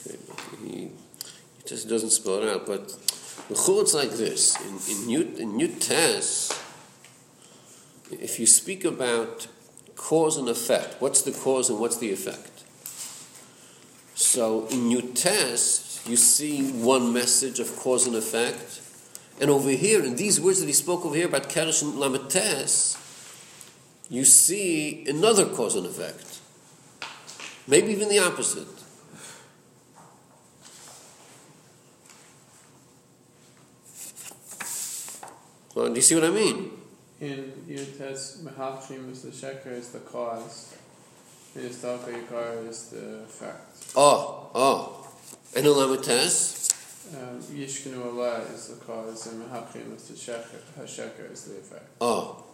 Okay, 0.00 0.16
he, 0.62 0.74
he 0.78 1.59
just 1.70 1.88
doesn't 1.88 2.10
spell 2.10 2.42
it 2.42 2.48
out, 2.48 2.66
but 2.66 2.88
the 3.48 3.54
chul's 3.54 3.94
like 3.94 4.10
this. 4.10 4.56
In, 4.66 4.96
in 4.96 5.06
New, 5.06 5.22
in 5.38 5.56
New 5.56 5.68
if 8.10 8.40
you 8.40 8.46
speak 8.46 8.84
about 8.84 9.46
cause 9.94 10.36
and 10.36 10.48
effect, 10.48 10.96
what's 11.00 11.22
the 11.22 11.30
cause 11.30 11.70
and 11.70 11.78
what's 11.78 11.96
the 11.98 12.12
effect? 12.12 12.64
So 14.16 14.66
in 14.66 14.88
New 14.88 15.00
Test, 15.00 16.08
you 16.08 16.16
see 16.16 16.72
one 16.72 17.12
message 17.12 17.60
of 17.60 17.76
cause 17.76 18.06
and 18.06 18.16
effect, 18.16 18.80
and 19.40 19.48
over 19.48 19.70
here, 19.70 20.04
in 20.04 20.16
these 20.16 20.40
words 20.40 20.60
that 20.60 20.66
he 20.66 20.72
spoke 20.72 21.06
over 21.06 21.14
here 21.14 21.26
about 21.26 21.48
Keresh 21.48 21.82
and 21.82 21.94
Lamates, 21.94 22.98
you 24.10 24.24
see 24.24 25.06
another 25.08 25.46
cause 25.46 25.76
and 25.76 25.86
effect. 25.86 26.40
Maybe 27.68 27.92
even 27.92 28.08
the 28.08 28.18
opposite. 28.18 28.66
Well, 35.74 35.88
do 35.88 35.94
you 35.94 36.02
see 36.02 36.16
what 36.16 36.24
I 36.24 36.30
mean? 36.30 36.70
In 37.20 37.52
Yud 37.68 37.96
Mehachrim 38.42 39.10
is 39.12 39.22
the 39.22 39.30
sheker 39.30 39.72
is 39.72 39.90
the 39.90 40.00
cause. 40.00 40.76
In 41.54 41.62
Yistalka 41.62 42.08
Yikar 42.08 42.68
is 42.68 42.90
the 42.90 43.20
effect. 43.22 43.92
Oh, 43.94 44.50
oh. 44.54 45.08
And 45.54 45.66
in 45.66 45.72
Lamates? 45.72 46.74
Um, 47.14 47.40
Yishkenu 47.40 48.04
Allah 48.04 48.40
is 48.54 48.68
the 48.68 48.84
cause, 48.84 49.26
and 49.28 49.44
Mehachrim 49.44 49.94
is 49.94 50.08
the 50.08 50.14
sheker. 50.14 50.60
Hasheker 50.78 51.30
is 51.30 51.44
the 51.44 51.58
effect. 51.58 51.86
Oh. 52.00 52.44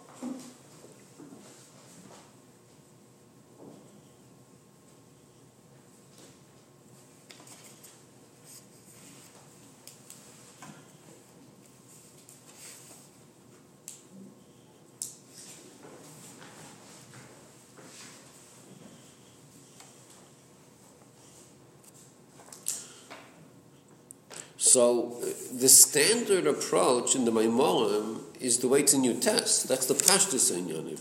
So 24.66 25.16
the 25.54 25.68
standard 25.68 26.48
approach 26.48 27.14
in 27.14 27.24
the 27.24 27.30
Maimorim 27.30 28.18
is 28.40 28.58
the 28.58 28.66
way 28.66 28.84
in 28.92 29.00
New 29.00 29.14
Test. 29.14 29.68
That's 29.68 29.86
the 29.86 29.94
Pashtus 29.94 30.50
Inyanim. 30.50 31.00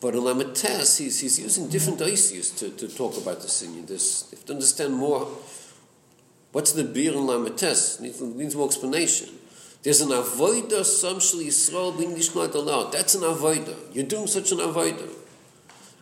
But 0.00 0.14
in 0.16 0.22
Lamates, 0.22 0.98
he's, 0.98 1.20
he's 1.20 1.38
using 1.38 1.68
different 1.68 2.02
ices 2.02 2.50
to, 2.50 2.70
to 2.70 2.88
talk 2.88 3.16
about 3.16 3.42
the 3.42 3.46
Sinyan. 3.46 3.86
This, 3.86 4.28
you 4.32 4.38
have 4.38 4.46
to 4.46 4.54
understand 4.54 4.94
more. 4.94 5.28
What's 6.50 6.72
the 6.72 6.82
beer 6.82 7.12
in 7.12 7.18
Lamates? 7.18 8.00
Needs, 8.00 8.20
needs 8.20 8.56
more 8.56 8.66
explanation. 8.66 9.28
There's 9.84 10.00
an 10.00 10.08
avoida 10.08 10.80
samshel 10.80 11.46
Yisrael 11.46 11.92
b'English 11.92 12.34
not 12.66 12.90
That's 12.90 13.14
an 13.14 13.20
avoida. 13.20 13.76
You're 13.94 14.04
doing 14.04 14.26
such 14.26 14.50
an 14.50 14.58
avoida. 14.58 15.08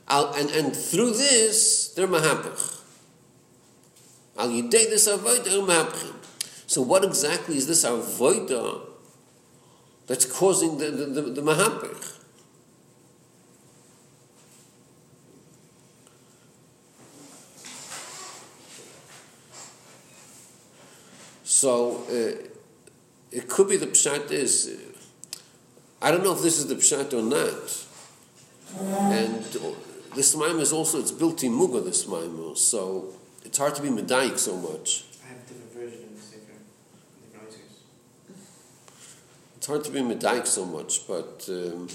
Al- 0.09 0.33
And, 0.33 0.49
and 0.53 0.75
through 0.75 1.11
this, 1.11 1.93
they're 1.95 2.09
mahapach. 2.09 2.79
Al 4.37 4.49
yidei 4.49 4.89
this 4.91 5.09
avoida 5.09 5.45
they're 5.45 5.61
mahapachim. 5.61 6.15
So 6.67 6.83
what 6.83 7.05
exactly 7.05 7.57
is 7.57 7.67
this 7.67 7.85
avoida 7.85 8.81
that's 10.07 10.25
causing 10.25 10.79
the, 10.79 10.91
the, 10.91 11.07
the, 11.07 11.23
the 11.23 11.43
mahapach? 11.43 12.19
So 21.45 22.05
uh, 22.09 22.49
it 23.31 23.49
could 23.49 23.69
be 23.69 23.77
the 23.77 23.87
pshat 23.87 24.31
is. 24.31 24.69
Uh, 24.69 24.99
I 26.05 26.11
don't 26.11 26.25
know 26.25 26.33
if 26.33 26.43
this 26.43 26.59
is 26.59 26.67
the 26.67 26.75
pshat 26.75 27.13
or 27.13 27.23
not. 27.23 27.87
And 29.13 29.45
uh, 29.57 29.77
this 30.17 30.35
maim 30.35 30.59
is 30.59 30.73
also 30.73 30.99
it's 30.99 31.13
built 31.13 31.45
in 31.45 31.53
muga 31.53 31.85
this 31.85 32.09
maim, 32.09 32.57
so 32.57 33.15
it's 33.53 33.59
hard 33.59 33.75
to 33.75 33.83
be 33.83 33.91
medayik 33.91 34.39
so 34.39 34.57
much. 34.57 35.05
I 35.23 35.29
have 35.29 35.37
a 35.37 35.47
different 35.47 35.75
version 35.75 36.09
in 36.09 36.15
the 36.15 36.21
Sefer. 36.23 36.57
Different. 37.31 37.69
It's 39.59 39.67
hard 39.67 39.85
to 39.85 39.91
be 39.91 40.01
medayik 40.01 40.47
so 40.47 40.65
much, 40.65 41.07
but 41.07 41.45
um, 41.51 41.87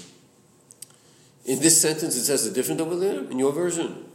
in 1.44 1.58
this 1.58 1.80
sentence 1.82 2.14
it 2.14 2.22
says 2.22 2.46
a 2.46 2.52
different 2.52 2.80
over 2.80 2.94
there 2.94 3.24
in 3.24 3.40
your 3.40 3.50
version. 3.50 4.07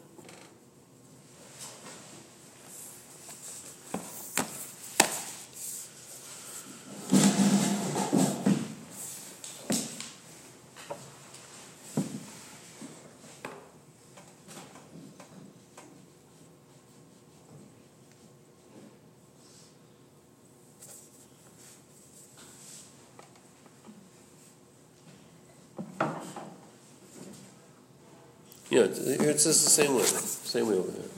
Yeah, 29.34 29.40
it 29.40 29.46
it 29.46 29.48
the 29.48 29.54
same 29.54 29.96
way, 29.96 30.04
same 30.04 30.68
way 30.68 30.76
over 30.76 30.92
there. 30.92 31.10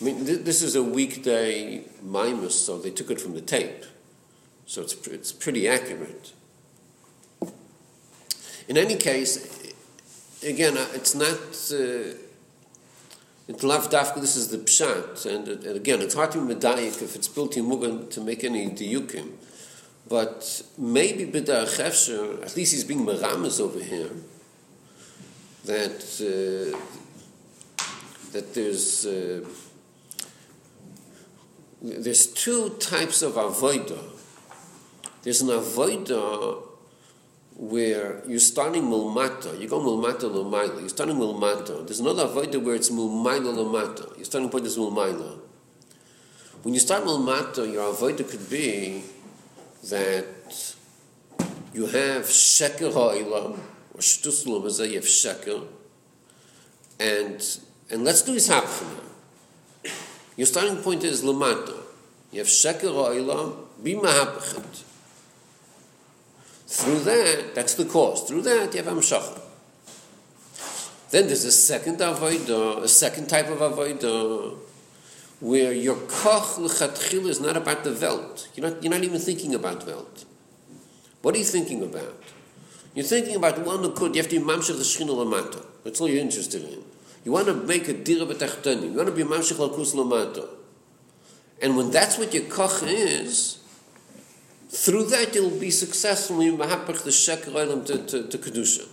I 0.00 0.04
mean, 0.04 0.24
th- 0.24 0.44
this 0.44 0.62
is 0.62 0.76
a 0.76 0.82
weekday 0.84 1.82
mimus, 2.04 2.52
so 2.52 2.78
they 2.78 2.90
took 2.90 3.10
it 3.10 3.20
from 3.20 3.34
the 3.34 3.40
tape, 3.40 3.84
so 4.66 4.82
it's 4.82 4.94
pr- 4.94 5.10
it's 5.10 5.32
pretty 5.32 5.68
accurate. 5.68 6.32
In 8.68 8.76
any 8.76 8.94
case, 8.94 9.72
again, 10.46 10.76
uh, 10.76 10.86
it's 10.94 11.16
not. 11.16 11.40
Uh, 11.72 12.14
it's 13.48 13.64
lav 13.64 13.90
dafka. 13.90 14.20
This 14.20 14.36
is 14.36 14.48
the 14.48 14.58
pshat, 14.58 15.26
and, 15.26 15.48
and 15.48 15.76
again, 15.76 16.00
it's 16.00 16.14
hard 16.14 16.30
to 16.32 16.46
be 16.46 16.54
medayik 16.54 17.02
if 17.02 17.16
it's 17.16 17.26
built 17.26 17.56
in 17.56 17.64
mugan 17.64 18.08
to 18.10 18.20
make 18.20 18.44
any 18.44 18.70
diyukim. 18.70 19.32
But 20.08 20.62
maybe 20.78 21.26
b'da 21.26 21.66
chefsher, 21.66 22.44
at 22.44 22.54
least 22.56 22.74
he's 22.74 22.84
being 22.84 23.04
meramas 23.04 23.60
over 23.60 23.82
here 23.82 24.10
that 25.64 26.00
uh, 26.22 26.78
that 28.32 28.54
there's 28.54 29.06
uh, 29.06 29.44
there's 31.80 32.26
two 32.26 32.70
types 32.80 33.22
of 33.22 33.34
avoida. 33.34 33.98
There's 35.22 35.42
an 35.42 35.48
avoida 35.48 36.62
where 37.54 38.22
you're 38.26 38.38
starting 38.38 38.84
mulmata, 38.84 39.58
you 39.60 39.68
go 39.68 39.80
mulmata 39.80 40.22
lumaila, 40.22 40.80
you're 40.80 40.88
starting 40.88 41.16
mulmata. 41.16 41.84
There's 41.86 42.00
another 42.00 42.26
avoida 42.26 42.62
where 42.62 42.74
it's 42.74 42.90
mulmaila 42.90 43.54
lumata. 43.54 44.16
Your 44.16 44.24
starting 44.24 44.48
point 44.48 44.66
is 44.66 44.76
mulmaila. 44.76 45.40
When 46.62 46.74
you 46.74 46.80
start 46.80 47.04
mulmata, 47.04 47.70
your 47.70 47.92
avoida 47.92 48.28
could 48.28 48.48
be 48.50 49.02
that 49.88 50.74
you 51.72 51.86
have 51.86 52.22
sheker 52.24 52.92
ha'ilam, 52.92 53.58
or 53.94 54.00
shtus 54.00 54.46
lumazah, 54.46 54.88
you 54.88 54.94
have 54.96 55.04
sheker, 55.04 55.66
and 56.98 57.58
and 57.90 58.04
let's 58.04 58.22
do 58.22 58.32
his 58.32 58.48
hapchana. 58.48 59.04
Your 60.36 60.46
starting 60.46 60.76
point 60.76 61.04
is 61.04 61.22
lamata. 61.22 61.76
You 62.30 62.40
have 62.40 62.48
sheker 62.48 62.92
ha'ilam, 62.92 63.56
be 63.82 63.94
mahapachet. 63.94 64.84
Through 66.66 67.00
that, 67.00 67.54
that's 67.54 67.74
the 67.74 67.86
cause. 67.86 68.28
Through 68.28 68.42
that, 68.42 68.74
you 68.74 68.82
have 68.82 68.92
hamshacha. 68.92 69.40
Then 71.10 71.26
there's 71.26 71.44
a 71.44 71.52
second 71.52 71.98
avodah, 71.98 72.82
a 72.82 72.88
second 72.88 73.28
type 73.28 73.48
of 73.48 73.58
avodah, 73.58 74.58
where 75.40 75.72
your 75.72 75.96
koch 76.06 76.58
l'chatchil 76.58 77.26
is 77.26 77.40
not 77.40 77.56
about 77.56 77.84
the 77.84 77.92
welt. 77.92 78.48
You're 78.54 78.70
not, 78.70 78.82
you're 78.82 78.92
not 78.92 79.02
even 79.02 79.18
thinking 79.18 79.54
about 79.54 79.86
welt. 79.86 80.26
What 81.22 81.34
are 81.34 81.38
you 81.38 81.44
thinking 81.44 81.82
about? 81.82 82.22
You're 82.94 83.06
thinking 83.06 83.36
about 83.36 83.64
one 83.64 83.78
who 83.78 83.92
could, 83.92 84.14
you 84.14 84.20
have 84.20 84.30
to 84.30 84.38
be 84.38 84.44
mamshech 84.44 84.76
the 84.76 84.84
shchina. 84.84 85.64
That's 85.84 86.00
all 86.00 86.08
you're 86.08 86.20
interested 86.20 86.62
in. 86.62 86.84
You 87.28 87.32
want 87.32 87.46
to 87.48 87.52
make 87.52 87.86
a 87.88 87.92
dira 87.92 88.24
b'tachtonim. 88.24 88.84
You 88.84 88.96
want 88.96 89.10
to 89.10 89.14
be 89.14 89.22
mamshech 89.22 89.58
l'kus 89.58 89.94
lamata. 89.94 90.48
And 91.60 91.76
when 91.76 91.90
that's 91.90 92.16
what 92.16 92.32
your 92.32 92.44
koch 92.44 92.82
is, 92.84 93.58
through 94.70 95.04
that 95.08 95.34
you'll 95.34 95.60
be 95.60 95.70
successful 95.70 96.40
in 96.40 96.56
mahapach 96.56 97.04
the 97.04 97.10
sheker 97.10 97.52
olam 97.52 97.84
to, 97.84 97.98
to, 98.06 98.28
to 98.28 98.38
kedusha. 98.38 98.88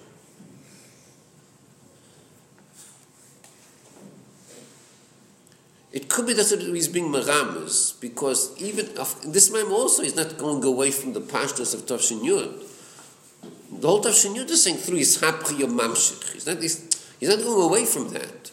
It 5.94 6.10
could 6.10 6.28
be 6.28 6.34
that 6.34 6.60
he's 6.60 6.90
being 6.90 7.08
maramas 7.14 7.98
because 8.02 8.54
even 8.62 8.98
of, 8.98 9.16
this 9.32 9.50
man 9.50 9.68
also 9.68 10.04
is 10.04 10.18
not 10.18 10.38
going 10.38 10.62
away 10.62 10.92
from 10.92 11.14
the 11.14 11.22
pashtas 11.22 11.74
of 11.74 11.86
Tavshin 11.86 12.20
Yud. 12.20 13.80
The 13.80 13.88
whole 13.88 14.04
Tavshin 14.04 14.36
Yud 14.36 14.50
is 14.50 14.62
saying 14.62 14.76
through 14.76 14.98
his 14.98 15.20
hapchi 15.20 15.64
of 15.64 15.70
mamshich. 15.70 16.34
He's 16.34 16.46
not, 16.46 16.62
he's, 16.62 16.95
he's 17.19 17.29
not 17.29 17.39
going 17.39 17.63
away 17.63 17.85
from 17.85 18.11
that. 18.11 18.51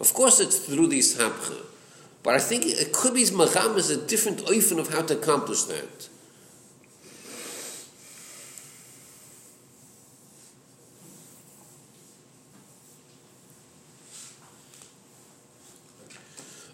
Of 0.00 0.12
course, 0.14 0.40
it's 0.40 0.58
through 0.58 0.88
these 0.88 1.16
hapcha. 1.16 1.64
But 2.22 2.34
I 2.34 2.38
think 2.38 2.66
it 2.66 2.92
could 2.92 3.14
be 3.14 3.24
maramas 3.24 3.90
a 3.90 4.06
different 4.06 4.40
oifen 4.46 4.78
of 4.78 4.92
how 4.92 5.02
to 5.02 5.14
accomplish 5.14 5.62
that. 5.64 6.08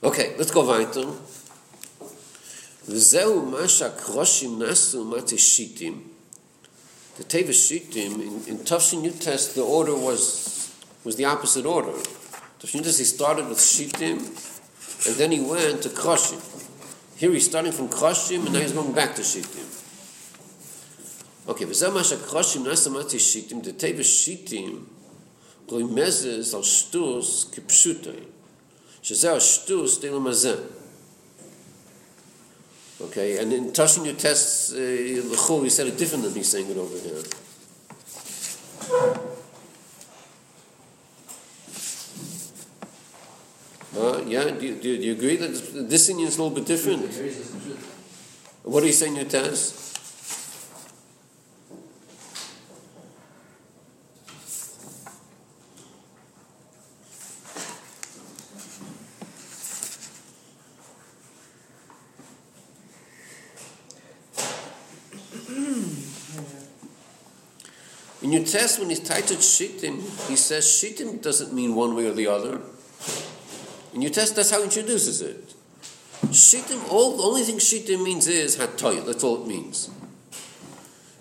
Okay, 0.03 0.34
let's 0.36 0.50
go 0.50 0.64
weiter. 0.64 1.07
וזהו 2.88 3.42
מה 3.42 3.68
שהקרושים 3.68 4.59
נעשו 4.59 5.05
מתי 5.05 5.38
שיטים. 5.38 6.09
The 7.18 7.24
Teva 7.24 7.53
Shittim, 7.53 8.22
in, 8.22 8.42
in 8.48 8.59
Tafshin 8.64 9.03
New 9.03 9.11
Test, 9.11 9.55
the 9.55 9.61
order 9.62 9.94
was, 9.94 10.65
was 11.08 11.16
the 11.16 11.24
opposite 11.24 11.66
order. 11.66 11.93
New 12.74 12.82
Test, 12.82 12.99
he 12.99 13.05
started 13.05 13.47
with 13.47 13.62
Shittim, 13.62 14.18
and 15.08 15.16
then 15.20 15.32
he 15.32 15.39
went 15.39 15.82
to 15.84 15.89
Kroshim. 15.89 16.41
Here 17.16 17.32
he's 17.32 17.45
starting 17.45 17.72
from 17.72 17.88
Kroshim, 17.88 18.43
and 18.45 18.53
now 18.53 18.60
he's 18.60 18.74
going 18.74 18.91
back 18.91 19.16
to 19.16 19.24
Shittim. 19.24 19.68
Okay, 21.47 21.66
וזהו 21.66 21.91
מה 21.91 22.03
שהקרושים 22.03 22.68
נעשו 22.68 22.91
מתי 22.91 23.20
שיטים, 23.20 23.62
the 23.62 23.72
Teva 23.82 24.03
Shittim, 24.03 24.84
רוימזז 25.68 26.53
על 26.55 26.64
שטוס 26.64 27.45
כפשוטוי. 27.51 28.20
שזה 29.01 29.34
השטוס 29.34 29.99
דילם 29.99 30.28
הזה. 30.28 30.55
Okay, 32.99 33.38
and 33.38 33.53
in 33.53 33.72
touching 33.72 34.03
your 34.03 34.16
tests, 34.16 34.74
uh, 34.74 35.22
L'chol, 35.32 35.64
he 35.64 35.70
said 35.70 35.88
it 35.88 35.97
different 35.97 36.24
than 36.26 36.34
he's 36.34 36.49
saying 36.49 36.70
it 36.70 36.78
over 36.78 36.97
here. 36.97 37.24
Uh, 43.97 44.21
yeah, 44.27 44.51
do 44.51 44.63
you, 44.63 44.75
do, 44.75 44.95
do 44.95 45.03
you 45.03 45.13
agree 45.13 45.37
that 45.37 45.89
this, 45.89 46.07
Indian 46.07 46.27
is 46.27 46.37
a 46.37 46.43
little 46.43 46.55
bit 46.55 46.67
different? 46.67 47.01
What 48.61 48.83
are 48.83 48.85
you 48.85 48.91
saying, 48.91 49.15
test? 49.27 49.85
In 68.21 68.31
your 68.33 68.43
test, 68.43 68.79
when 68.79 68.89
he's 68.89 68.99
titled 68.99 69.39
Shittim, 69.39 70.01
he 70.27 70.35
says 70.35 70.69
Shittim 70.69 71.17
doesn't 71.17 71.51
mean 71.51 71.73
one 71.73 71.95
way 71.95 72.05
or 72.05 72.13
the 72.13 72.27
other. 72.27 72.61
In 73.97 74.03
your 74.03 74.11
test, 74.11 74.35
that's 74.35 74.51
how 74.51 74.59
he 74.59 74.65
introduces 74.65 75.23
it. 75.23 75.55
Shittim, 76.31 76.81
all, 76.91 77.17
the 77.17 77.23
only 77.23 77.41
thing 77.41 77.57
Shittim 77.57 78.03
means 78.03 78.27
is 78.27 78.55
Hatoya, 78.55 79.03
that's 79.03 79.23
all 79.23 79.41
it 79.41 79.47
means. 79.47 79.89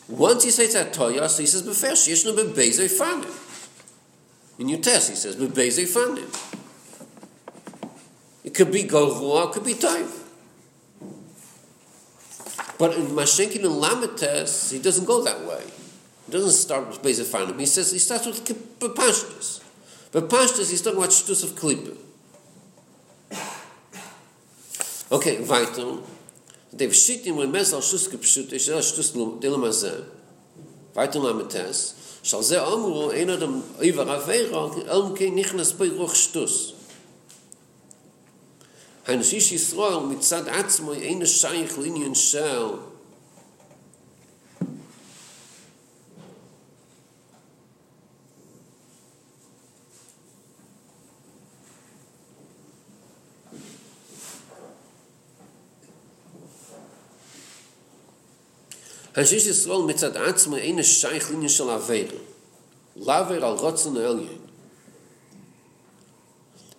Once 0.08 0.44
he 0.44 0.50
says 0.50 0.74
Hatoya, 0.74 1.26
so 1.26 1.40
he 1.40 1.46
says 1.46 1.62
Befesh, 1.62 2.06
Yeshnu 2.06 2.36
Bebeze 2.36 2.86
Fanim. 3.00 4.58
In 4.58 4.68
your 4.68 4.80
test, 4.80 5.08
he 5.08 5.16
says 5.16 5.36
Bebeze 5.36 5.86
Fanim. 5.86 6.28
It 8.44 8.52
could 8.52 8.70
be 8.70 8.84
Gorua, 8.84 9.48
it 9.48 9.52
could 9.54 9.64
be 9.64 9.72
Toiv. 9.72 10.24
But 12.78 12.94
in 12.94 13.06
Mashenkin 13.06 13.64
and 13.64 13.80
Lamed 13.80 14.18
test, 14.18 14.70
he 14.70 14.80
doesn't 14.80 15.06
go 15.06 15.24
that 15.24 15.40
way. 15.46 15.64
He 16.26 16.32
doesn't 16.32 16.50
start 16.50 16.88
with 16.88 17.00
Beis 17.00 17.24
Efanim. 17.24 17.58
He 17.58 17.64
says 17.64 17.90
he 17.90 17.98
starts 17.98 18.26
with 18.26 18.44
Bepashtus. 18.78 19.62
Bepashtus, 20.12 20.70
he's 20.70 20.82
talking 20.82 20.98
about 20.98 21.08
Shtus 21.08 21.42
of 21.42 21.52
Klippa. 21.52 21.96
Okay, 25.08 25.38
weiter. 25.46 25.98
Der 26.72 26.92
Schitt 26.92 27.26
im 27.26 27.38
Remes 27.38 27.72
al 27.72 27.82
Schuss 27.82 28.10
gepschut, 28.10 28.52
ist 28.52 28.66
der 28.66 28.82
Schuss 28.82 29.12
der 29.40 29.56
Masse. 29.56 30.06
Weiter 30.94 31.20
mal 31.20 31.34
mit 31.34 31.54
das. 31.54 31.94
Schau 32.24 32.42
ze 32.42 32.60
amru 32.60 33.10
einer 33.10 33.36
dem 33.36 33.62
Iver 33.80 34.08
Avera, 34.08 34.72
am 34.90 35.14
kein 35.14 35.34
nichnas 35.34 35.74
bei 35.74 35.88
Ruch 35.88 36.14
Stuss. 36.14 36.74
Ein 39.04 39.22
Schiss 39.22 39.52
Israel 39.52 40.00
mit 40.00 40.24
Zad 40.24 40.48
Atzmo, 40.48 40.90
eine 40.90 41.26
Scheich 41.26 41.76
Linien 41.76 42.16
Schell, 42.16 42.78
Es 59.18 59.32
ist 59.32 59.46
es 59.46 59.66
wohl 59.66 59.82
mit 59.84 60.02
der 60.02 60.14
Arzt 60.14 60.46
mit 60.48 60.62
einer 60.62 60.82
Scheichlinie 60.82 61.48
schon 61.48 61.70
auf 61.70 61.88
Weide. 61.88 62.20
Laver 62.96 63.42
al 63.42 63.56
Rotzen 63.56 63.96
Elje. 63.96 64.28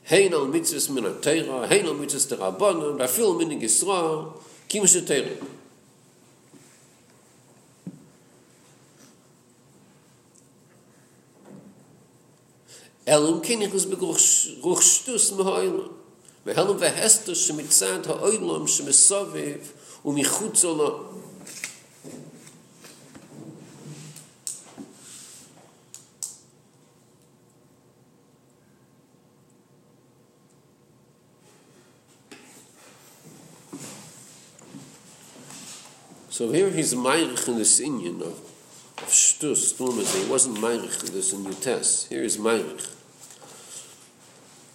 Hein 0.07 0.33
al 0.35 0.47
mitzvahs 0.47 0.89
min 0.89 1.07
a 1.07 1.13
Teira, 1.19 1.67
hein 1.67 1.87
al 1.87 1.95
mitzvahs 1.95 2.27
der 2.27 2.39
Rabbonen, 2.39 2.99
da 2.99 3.07
viel 3.07 3.33
min 3.33 3.49
in 3.49 3.59
Gisra, 3.59 4.35
kim 4.69 4.85
she 4.85 5.01
Teira. 5.01 5.31
Er 13.03 13.17
Elum 13.17 13.41
kenich 13.41 13.73
us 13.73 13.87
begruch 13.87 14.81
stus 14.81 15.31
me 15.31 15.43
heulam. 15.43 15.89
Ve 16.45 16.53
helum 16.53 16.79
ve 16.79 16.89
hester 16.89 17.33
shemitzad 17.33 18.05
ha 18.05 18.21
oilam 18.21 18.67
shemisoviv 18.67 19.73
u 20.03 20.11
michutzolam. 20.11 21.26
So 36.37 36.51
here 36.51 36.69
he's 36.69 36.93
Meirich 36.93 37.47
in 37.47 37.57
this 37.57 37.79
Indian 37.79 38.21
of, 38.21 38.27
of 38.27 39.07
Shtus, 39.07 39.73
He 40.23 40.29
wasn't 40.29 40.59
Meirich 40.59 41.07
in 41.07 41.11
this 41.11 41.33
in 41.33 41.43
the 41.43 41.55
test. 41.55 42.09
Here 42.09 42.21
is 42.21 42.37
Meirich. 42.37 42.93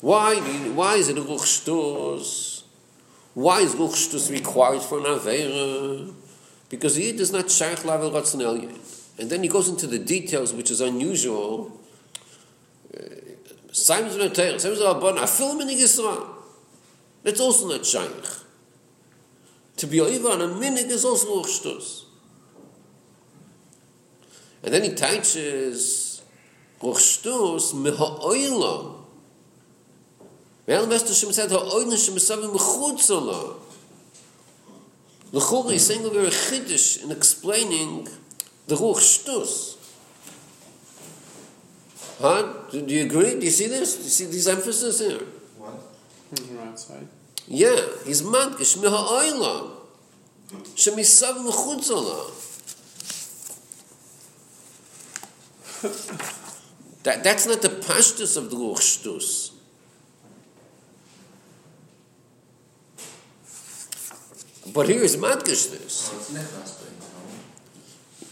Why, 0.00 0.40
why 0.40 0.96
is 0.96 1.08
it 1.08 1.18
a 1.18 1.20
Ruch 1.20 1.62
Shtus? 1.62 2.64
Why 3.34 3.60
is 3.60 3.76
Ruch 3.76 3.94
Shtus 3.94 4.28
required 4.28 4.82
for 4.82 4.98
an 4.98 5.04
Avera? 5.04 6.12
Because 6.68 6.96
he 6.96 7.12
does 7.12 7.30
not 7.30 7.48
Shaykh 7.48 7.84
Lavel 7.84 8.10
Ratzon 8.10 8.80
And 9.20 9.30
then 9.30 9.44
he 9.44 9.48
goes 9.48 9.68
into 9.68 9.86
the 9.86 10.00
details, 10.00 10.52
which 10.52 10.68
is 10.68 10.80
unusual. 10.80 11.80
Simon's 13.70 14.16
Noteir, 14.16 14.58
Simon's 14.58 14.80
Rabban, 14.80 15.16
Afil 15.16 15.54
Minig 15.54 15.80
Yisrael. 15.80 16.26
That's 17.22 17.38
also 17.38 17.68
not 17.68 17.86
Shaykh. 17.86 18.41
To 19.76 19.86
be 19.86 20.00
over 20.00 20.28
on 20.28 20.40
a 20.40 20.48
minig 20.48 20.90
is 20.90 21.04
also 21.04 21.42
Ruchstus. 21.42 22.04
And 24.62 24.72
then 24.72 24.84
he 24.84 24.90
teaches 24.90 26.22
Ruchstus 26.80 27.74
meha'oilam. 27.74 28.98
Well, 30.66 30.86
Mr. 30.86 31.18
Shem 31.18 31.32
said, 31.32 31.50
ha'oilam 31.50 31.96
shem 31.98 32.14
esavim 32.14 32.54
mechutzola. 32.54 33.56
L'chur 35.32 35.72
is 35.72 35.86
saying 35.86 36.04
over 36.04 36.20
a 36.20 36.30
chiddush 36.30 37.02
in 37.02 37.10
explaining 37.10 38.06
the 38.66 38.76
Ruchstus. 38.76 39.78
Huh? 42.20 42.52
Do 42.70 42.78
you 42.78 43.06
agree? 43.06 43.34
Do 43.34 43.44
you 43.44 43.50
see 43.50 43.66
this? 43.66 43.96
Do 43.96 44.04
you 44.04 44.10
see 44.10 44.26
these 44.26 44.46
emphasis 44.46 45.00
here? 45.00 45.18
What? 45.58 45.74
From 46.36 46.58
outside. 46.60 47.08
Yeah, 47.52 47.76
he's 48.06 48.22
madgish 48.22 48.80
mi 48.80 48.88
ha'olam. 48.88 49.72
Shemisav 50.74 51.36
mechutz 51.44 51.90
olam. 51.92 52.32
That, 57.02 57.22
that's 57.22 57.46
not 57.46 57.60
the 57.60 57.68
pashtus 57.68 58.38
of 58.38 58.48
the 58.48 58.56
Ruch 58.56 58.78
Shtus. 58.78 59.52
But 64.72 64.88
here 64.88 65.02
is 65.02 65.18
madgish 65.18 65.72
this. 65.72 66.10
Oh, 66.10 66.16
it's 66.16 66.30
Nichnas, 66.30 66.80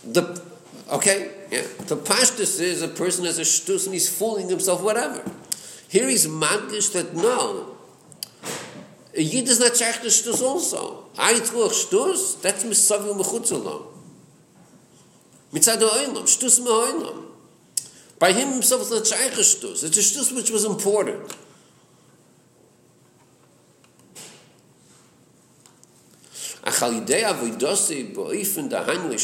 but 0.03 0.15
The 0.15 0.43
okay, 0.95 1.31
yeah. 1.51 1.67
The 1.89 1.97
pashtus 1.99 2.59
is 2.59 2.81
a 2.81 2.89
person 2.89 3.27
has 3.27 3.39
a 3.39 3.43
shtus 3.43 3.85
and 3.85 3.93
he's 3.93 4.09
fooling 4.09 4.49
himself, 4.49 4.83
whatever. 4.83 5.31
Here 5.89 6.09
is 6.09 6.27
magish 6.27 6.95
that 6.95 7.15
no. 7.15 7.70
Jedes 9.23 9.59
Mal 9.59 9.73
zeigt 9.75 10.05
uns 10.05 10.23
das 10.23 10.43
auch 10.43 10.59
so. 10.59 11.05
Ein 11.17 11.45
Tag 11.45 11.75
Stoß, 11.75 12.39
das 12.43 12.65
mis 12.65 12.87
so, 12.87 12.95
wie 13.05 13.15
man 13.15 13.23
gut 13.23 13.47
zu 13.47 13.57
lassen. 13.57 13.85
Mit 15.53 15.65
seiner 15.65 15.93
Einung, 15.93 16.27
Stoß 16.27 16.61
mit 16.61 16.69
Einung. 16.69 17.25
Bei 18.19 18.31
ihm 18.31 18.61
ist 18.61 18.71
das 18.71 18.91
nicht 18.91 19.13
ein 19.13 19.45
Stoß, 19.45 19.81
das 19.81 19.97
ist 19.97 19.97
ein 19.97 20.25
Stoß, 20.25 20.35
das 20.35 20.51
ist 20.51 20.67
ein 20.67 20.77
Porn. 20.77 21.13
Ach, 26.63 26.91
die 26.91 26.99
Idee, 26.99 27.27
wo 27.41 27.47
ich 27.47 27.57
das 27.57 27.89
sehe, 27.89 28.15
wo 28.15 28.31
ich 28.31 28.49
von 28.49 28.69
der 28.69 28.87
Hand 28.87 29.11
ein 29.11 29.19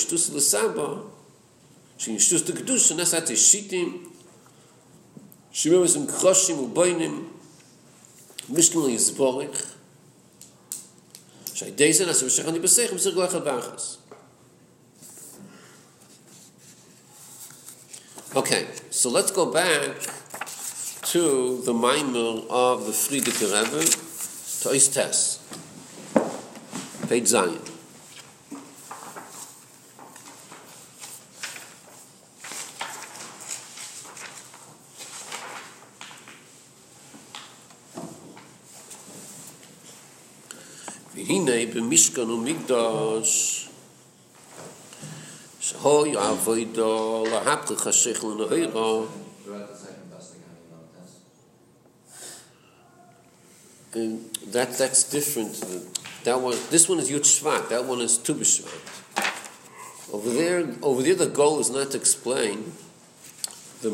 שימעס 5.56 5.96
אין 5.96 6.06
קראשן 6.06 6.54
מיט 8.48 8.74
שעל 11.56 11.68
ידי 11.68 11.92
זה 11.92 12.06
נעשה 12.06 12.26
ושכני 12.26 12.58
בסך, 12.58 12.92
בסך 12.94 13.10
גלח 13.14 13.34
על 13.34 13.40
באחס. 13.40 13.96
Okay, 18.34 18.66
so 18.90 19.08
let's 19.08 19.30
go 19.30 19.46
back 19.46 19.94
to 21.12 21.62
the 21.64 21.72
Maimel 21.72 22.44
of 22.50 22.86
the 22.86 22.92
Friedrich 22.92 23.40
Rebbe, 23.40 23.82
to 24.62 24.68
his 24.76 24.88
test. 24.88 25.40
Page 27.08 27.28
Zion. 27.28 27.65
והנה 41.26 41.66
במשכן 41.74 42.30
ומקדוש 42.30 43.68
שהוי 45.60 46.16
עבודו 46.16 47.24
להפך 47.30 47.86
השכל 47.86 48.26
נהירו 48.50 49.06
Throughout 49.44 49.68
the 49.68 49.76
second 49.76 50.10
best 50.10 50.34
again, 50.34 50.56
you 50.62 50.70
know, 50.72 50.82
test. 50.94 51.16
and 53.94 54.52
that 54.54 54.70
that's 54.78 55.02
different. 55.16 55.52
That 56.24 56.40
one 56.40 56.56
this 56.70 56.88
one 56.88 56.98
is 56.98 57.10
Yud 57.10 57.26
Shvat 57.34 57.68
that 57.72 57.84
one 57.84 58.00
is 58.00 58.18
Tu 58.18 58.34
B'Shvat 58.34 58.82
over 60.12 60.30
there 60.30 60.58
over 60.82 61.02
there 61.02 61.14
the 61.14 61.32
goal 61.40 61.58
is 61.60 61.70
not 61.70 61.90
to 61.92 61.96
explain 61.96 62.72
the 63.82 63.90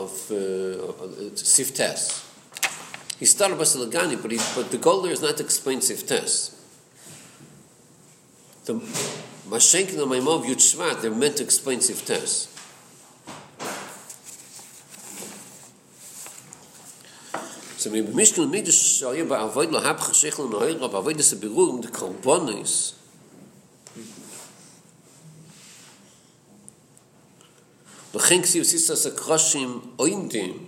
of 0.00 0.12
uh, 0.30 0.34
uh, 0.36 1.30
Siftes. 1.54 2.02
He 3.18 3.26
started 3.26 3.58
by 3.58 3.64
Salagani 3.64 4.16
but, 4.22 4.30
he, 4.30 4.38
but 4.56 4.70
the 4.70 4.78
goal 4.78 5.02
there 5.02 5.12
is 5.12 5.22
not 5.22 5.36
to 5.38 5.44
explain 5.44 5.80
Siftes 5.80 6.59
the 8.78 8.84
Mashenkin 9.48 10.02
and 10.02 10.10
Maimov 10.12 10.44
Yutshvat, 10.44 11.02
they're 11.02 11.10
meant 11.10 11.36
to 11.38 11.42
explain 11.42 11.80
Sifters. 11.80 12.46
So 17.78 17.90
we 17.90 17.98
have 17.98 18.08
Mishkin 18.08 18.42
and 18.42 18.52
Midrash, 18.52 18.74
so 18.74 19.12
you 19.12 19.26
have 19.26 19.32
avoid 19.32 19.70
lahab 19.70 19.98
chashichl 19.98 20.44
and 20.44 20.54
oil, 20.54 20.78
but 20.78 20.96
avoid 20.96 21.16
this 21.16 21.32
a 21.32 21.36
birur, 21.36 21.74
and 21.74 21.84
the 21.84 21.88
korbon 21.88 22.62
is, 22.62 22.94
וכן 28.12 28.42
כסיב 28.42 28.62
סיסטר 28.62 28.96
סקרושים 28.96 29.80
אוינדים. 29.98 30.66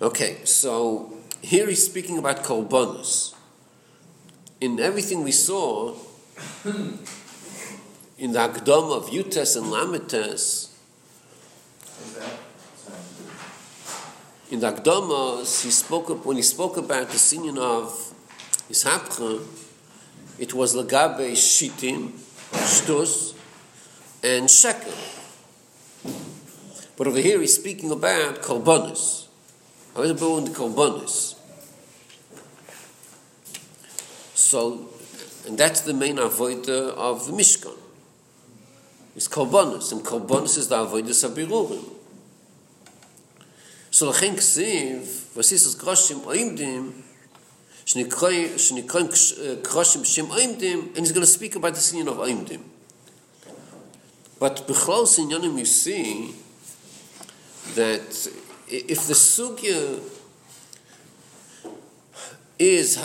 Okay, 0.00 0.44
so 0.44 1.12
here 1.42 1.66
he's 1.66 1.84
speaking 1.84 2.18
about 2.18 2.44
korbonus. 2.44 3.34
In 4.60 4.78
everything 4.78 5.24
we 5.24 5.32
saw, 5.32 5.96
in 8.18 8.32
the 8.32 8.38
Akdom 8.38 8.92
of 8.96 9.08
Yutes 9.10 9.56
and? 9.56 10.70
Sorry. 12.12 12.26
in 14.50 14.60
the 14.60 14.72
Akdamos, 14.72 15.64
he 15.64 15.70
spoke 15.70 16.10
up, 16.10 16.24
when 16.24 16.36
he 16.36 16.42
spoke 16.42 16.76
about 16.76 17.10
the 17.10 17.18
singing 17.18 17.58
of 17.58 17.90
Ishapcha, 18.70 19.44
it 20.38 20.54
was 20.54 20.76
Lagabe 20.76 21.32
Shitim, 21.32 22.10
Shtus, 22.52 23.34
and 24.22 24.48
Shekel. 24.48 24.92
But 26.96 27.08
over 27.08 27.18
here 27.18 27.40
he's 27.40 27.54
speaking 27.54 27.90
about 27.90 28.42
Korbanos. 28.42 29.26
How 29.94 30.02
is 30.02 30.10
it 30.10 30.16
about 30.16 30.44
the 30.44 30.52
Korbanos? 30.52 31.34
So, 34.34 34.88
and 35.46 35.56
that's 35.56 35.80
the 35.82 35.94
main 35.94 36.16
avodah 36.16 36.94
of 36.96 37.26
the 37.26 37.32
Mishkan. 37.32 37.76
It's 39.14 39.28
Korbanos, 39.28 39.92
and 39.92 40.02
Korbanos 40.02 40.58
is 40.58 40.68
the 40.68 40.76
avodah 40.76 41.14
Sabirurim. 41.14 41.84
So 43.90 44.06
לכן 44.10 44.36
כסיב, 44.36 45.24
וסיס 45.36 45.66
אז 45.66 45.74
קרושים 45.74 46.20
אוימדים, 46.24 47.02
שנקראים 47.86 49.08
קרושים 49.62 50.04
שם 50.04 50.30
אוימדים, 50.30 50.92
and 50.94 50.98
he's 50.98 51.12
going 51.12 51.20
to 51.20 51.26
speak 51.26 51.56
about 51.56 51.74
the 51.74 51.80
singing 51.80 52.08
of 52.08 52.18
אוימדים. 52.18 52.60
But 54.38 54.66
בכלל 54.68 55.06
סעניונים 55.06 55.58
you 55.58 55.64
see 55.64 56.34
that 57.74 58.28
if 58.68 59.06
the 59.06 59.14
sugya 59.14 60.00
is 62.58 62.98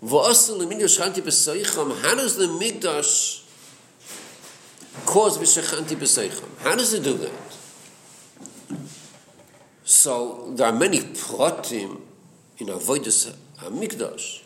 How 0.00 0.22
does 0.22 0.46
the 0.46 0.54
mikdash 2.46 3.44
cause 5.04 5.38
v'shechanti 5.38 5.96
b'seicham? 5.96 6.48
How 6.62 6.76
does 6.76 6.94
it 6.94 7.02
do 7.02 7.14
that? 7.14 7.32
So 9.84 10.52
there 10.54 10.68
are 10.68 10.72
many 10.72 11.00
pratim 11.00 12.02
in 12.58 12.68
avodas 12.68 13.34
hamikdash. 13.58 14.42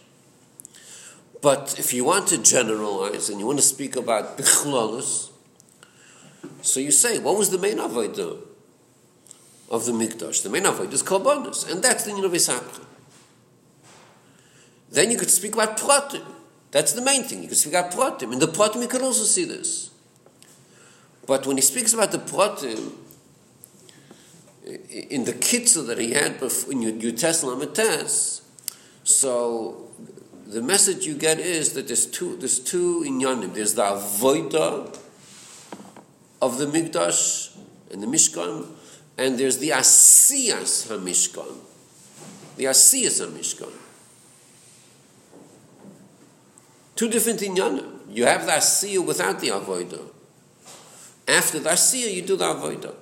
But 1.42 1.78
if 1.78 1.92
you 1.92 2.04
want 2.04 2.28
to 2.28 2.38
generalize 2.38 3.28
and 3.28 3.38
you 3.40 3.46
want 3.46 3.58
to 3.58 3.64
speak 3.64 3.96
about 3.96 4.38
bichlolus, 4.38 5.30
so 6.62 6.80
you 6.80 6.92
say, 6.92 7.18
what 7.18 7.36
was 7.36 7.50
the 7.50 7.58
main 7.58 7.76
avodah 7.78 8.38
of 9.68 9.84
the 9.84 9.92
mikdash? 9.92 10.42
The 10.42 10.48
main 10.48 10.62
avodah 10.62 10.92
is 10.92 11.02
karbonis, 11.02 11.66
and 11.70 11.82
that's 11.82 12.04
the 12.04 12.12
universality. 12.12 12.84
Then 14.92 15.10
you 15.10 15.16
could 15.16 15.30
speak 15.30 15.54
about 15.54 15.78
pratim. 15.78 16.24
That's 16.70 16.92
the 16.92 17.02
main 17.02 17.24
thing. 17.24 17.42
You 17.42 17.48
could 17.48 17.56
speak 17.56 17.74
about 17.74 17.92
pratim. 17.92 18.32
In 18.32 18.38
the 18.38 18.46
pratim, 18.46 18.82
you 18.82 18.88
can 18.88 19.02
also 19.02 19.24
see 19.24 19.44
this. 19.44 19.90
But 21.26 21.46
when 21.46 21.56
he 21.56 21.62
speaks 21.62 21.94
about 21.94 22.12
the 22.12 22.18
pratim, 22.18 22.92
in 24.64 25.24
the 25.24 25.32
kitzel 25.32 25.86
that 25.86 25.98
he 25.98 26.12
had 26.12 26.38
before, 26.38 26.72
in 26.72 26.82
your 26.82 27.12
Testament 27.12 27.74
test, 27.74 28.42
so 29.02 29.90
the 30.46 30.62
message 30.62 31.06
you 31.06 31.14
get 31.14 31.40
is 31.40 31.72
that 31.72 31.86
there's 31.86 32.06
two 32.06 32.36
there's 32.36 32.58
two 32.60 33.02
inyanim. 33.06 33.54
There's 33.54 33.74
the 33.74 33.82
avoida 33.82 34.98
of 36.40 36.58
the 36.58 36.66
mikdash 36.66 37.56
and 37.90 38.02
the 38.02 38.06
mishkan, 38.06 38.66
and 39.16 39.38
there's 39.38 39.58
the 39.58 39.70
asiyas 39.70 40.88
hamishkan. 40.88 41.56
The 42.56 42.64
asiyas 42.64 43.26
hamishkan. 43.26 43.72
Two 46.94 47.08
different 47.08 47.40
inyanim. 47.40 48.00
You 48.08 48.26
have 48.26 48.46
the 48.46 48.52
asiyah 48.52 49.04
without 49.06 49.40
the 49.40 49.48
avoida. 49.48 50.00
After 51.26 51.58
the 51.58 51.70
asiyah, 51.70 52.12
you 52.12 52.22
do 52.22 52.36
the 52.36 52.44
avoida. 52.44 52.94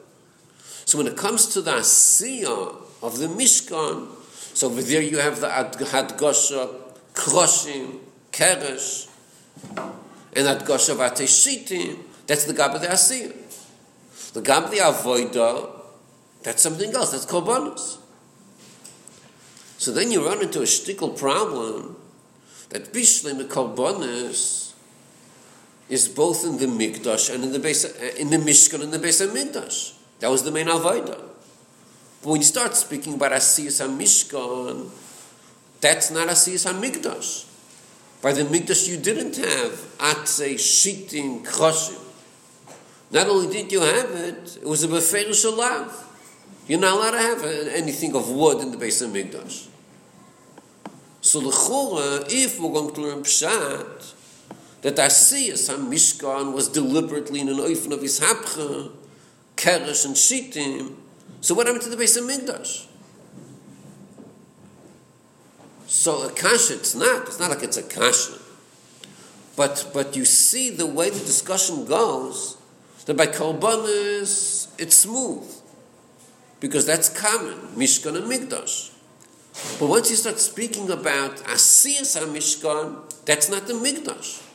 So 0.84 0.98
when 0.98 1.06
it 1.06 1.16
comes 1.16 1.46
to 1.54 1.60
the 1.60 1.72
asiyah 1.72 2.76
of 3.02 3.18
the 3.18 3.26
Mishkan, 3.26 4.08
so 4.54 4.68
over 4.68 4.82
there 4.82 5.02
you 5.02 5.18
have 5.18 5.40
the 5.40 5.48
Hadgosha, 5.48 6.70
Kroshim, 7.14 7.98
Keresh, 8.32 9.08
and 9.76 10.46
Hadgosha 10.46 10.94
Vateshitim, 10.96 11.98
that's 12.26 12.44
the 12.44 12.52
Gab 12.52 12.74
of 12.74 12.80
the 12.82 12.88
asiyah. 12.88 13.34
The 14.32 14.42
Gab 14.42 14.64
of 14.64 14.70
the 14.70 14.78
Avoida, 14.78 15.70
that's 16.42 16.62
something 16.62 16.94
else, 16.94 17.10
that's 17.12 17.26
Korbanos. 17.26 17.98
So 19.78 19.92
then 19.92 20.10
you 20.12 20.24
run 20.24 20.42
into 20.42 20.60
a 20.60 20.64
shtickle 20.64 21.18
problem 21.18 21.96
that 22.70 22.92
Bishlim, 22.92 23.38
the 23.38 23.44
Korbanos, 23.44 24.72
is 25.88 26.08
both 26.08 26.44
in 26.44 26.56
the 26.58 26.66
Mikdash 26.66 27.34
and 27.34 27.44
in 27.44 27.52
the 27.52 27.58
base, 27.58 27.84
uh, 27.84 28.12
in 28.16 28.30
the 28.30 28.36
Mishkan 28.36 28.82
and 28.82 28.92
the 28.92 28.98
base 28.98 29.20
of 29.20 29.30
Mikdash. 29.30 29.94
That 30.20 30.30
was 30.30 30.44
the 30.44 30.52
main 30.52 30.66
avodah. 30.66 31.20
But 32.22 32.28
when 32.28 32.40
you 32.40 32.46
start 32.46 32.76
speaking 32.76 33.14
about 33.14 33.32
Asiyas 33.32 33.84
HaMishkan, 33.84 34.90
that's 35.80 36.10
not 36.10 36.28
Asiyas 36.28 36.72
Mikdash. 36.80 37.46
By 38.22 38.32
the 38.32 38.42
Mikdash 38.42 38.88
you 38.88 38.98
didn't 38.98 39.36
have 39.36 39.72
Atze, 39.98 40.54
Shitim, 40.54 41.44
Kroshim. 41.44 41.98
Not 43.10 43.28
only 43.28 43.52
did 43.52 43.72
you 43.72 43.80
have 43.80 44.10
it, 44.10 44.58
it 44.62 44.66
was 44.66 44.84
a 44.84 44.88
beferish 44.88 45.44
alav. 45.44 45.92
You're 46.68 46.78
not 46.78 46.94
allowed 46.94 47.10
to 47.12 47.18
have 47.18 47.44
anything 47.74 48.14
of 48.14 48.30
wood 48.30 48.60
in 48.60 48.70
the 48.70 48.76
base 48.76 49.00
of 49.00 49.10
Mikdash. 49.10 49.66
So 51.30 51.38
l'chora, 51.38 52.24
if 52.28 52.58
we're 52.58 52.72
going 52.72 52.92
to 52.92 53.02
learn 53.02 53.22
pshat, 53.22 54.14
that 54.82 54.96
Asiyas 54.96 55.70
HaMishkan 55.72 56.52
was 56.52 56.66
deliberately 56.66 57.38
in 57.38 57.48
an 57.48 57.58
oifen 57.58 57.92
of 57.92 58.02
his 58.02 58.18
hapcha, 58.18 58.90
keresh 59.54 60.06
and 60.06 60.16
shitim, 60.16 60.96
so 61.40 61.54
what 61.54 61.68
happened 61.68 61.84
to 61.84 61.88
the 61.88 61.96
base 61.96 62.16
of 62.16 62.24
Mikdash? 62.24 62.86
So 65.86 66.26
a 66.26 66.32
kasha, 66.32 66.74
it's 66.74 66.96
not. 66.96 67.28
It's 67.28 67.38
not 67.38 67.50
like 67.50 67.62
it's 67.62 67.76
a 67.76 67.84
kasha. 67.84 68.36
But, 69.54 69.88
but 69.94 70.16
you 70.16 70.24
see 70.24 70.70
the 70.70 70.86
way 70.86 71.10
the 71.10 71.20
discussion 71.20 71.84
goes, 71.84 72.56
that 73.06 73.16
by 73.16 73.28
Kalbanis, 73.28 74.66
it's 74.80 74.96
smooth. 74.96 75.48
Because 76.58 76.86
that's 76.86 77.08
common, 77.08 77.56
Mishkan 77.76 78.16
and 78.16 78.28
Mikdash. 78.28 78.96
But 79.78 79.88
once 79.88 80.10
you 80.10 80.16
start 80.16 80.38
speaking 80.38 80.90
about 80.90 81.36
Asiyas 81.38 82.16
HaMishkan, 82.18 83.24
that's 83.24 83.48
not 83.48 83.66
the 83.66 83.74
Mikdash. 83.74 84.46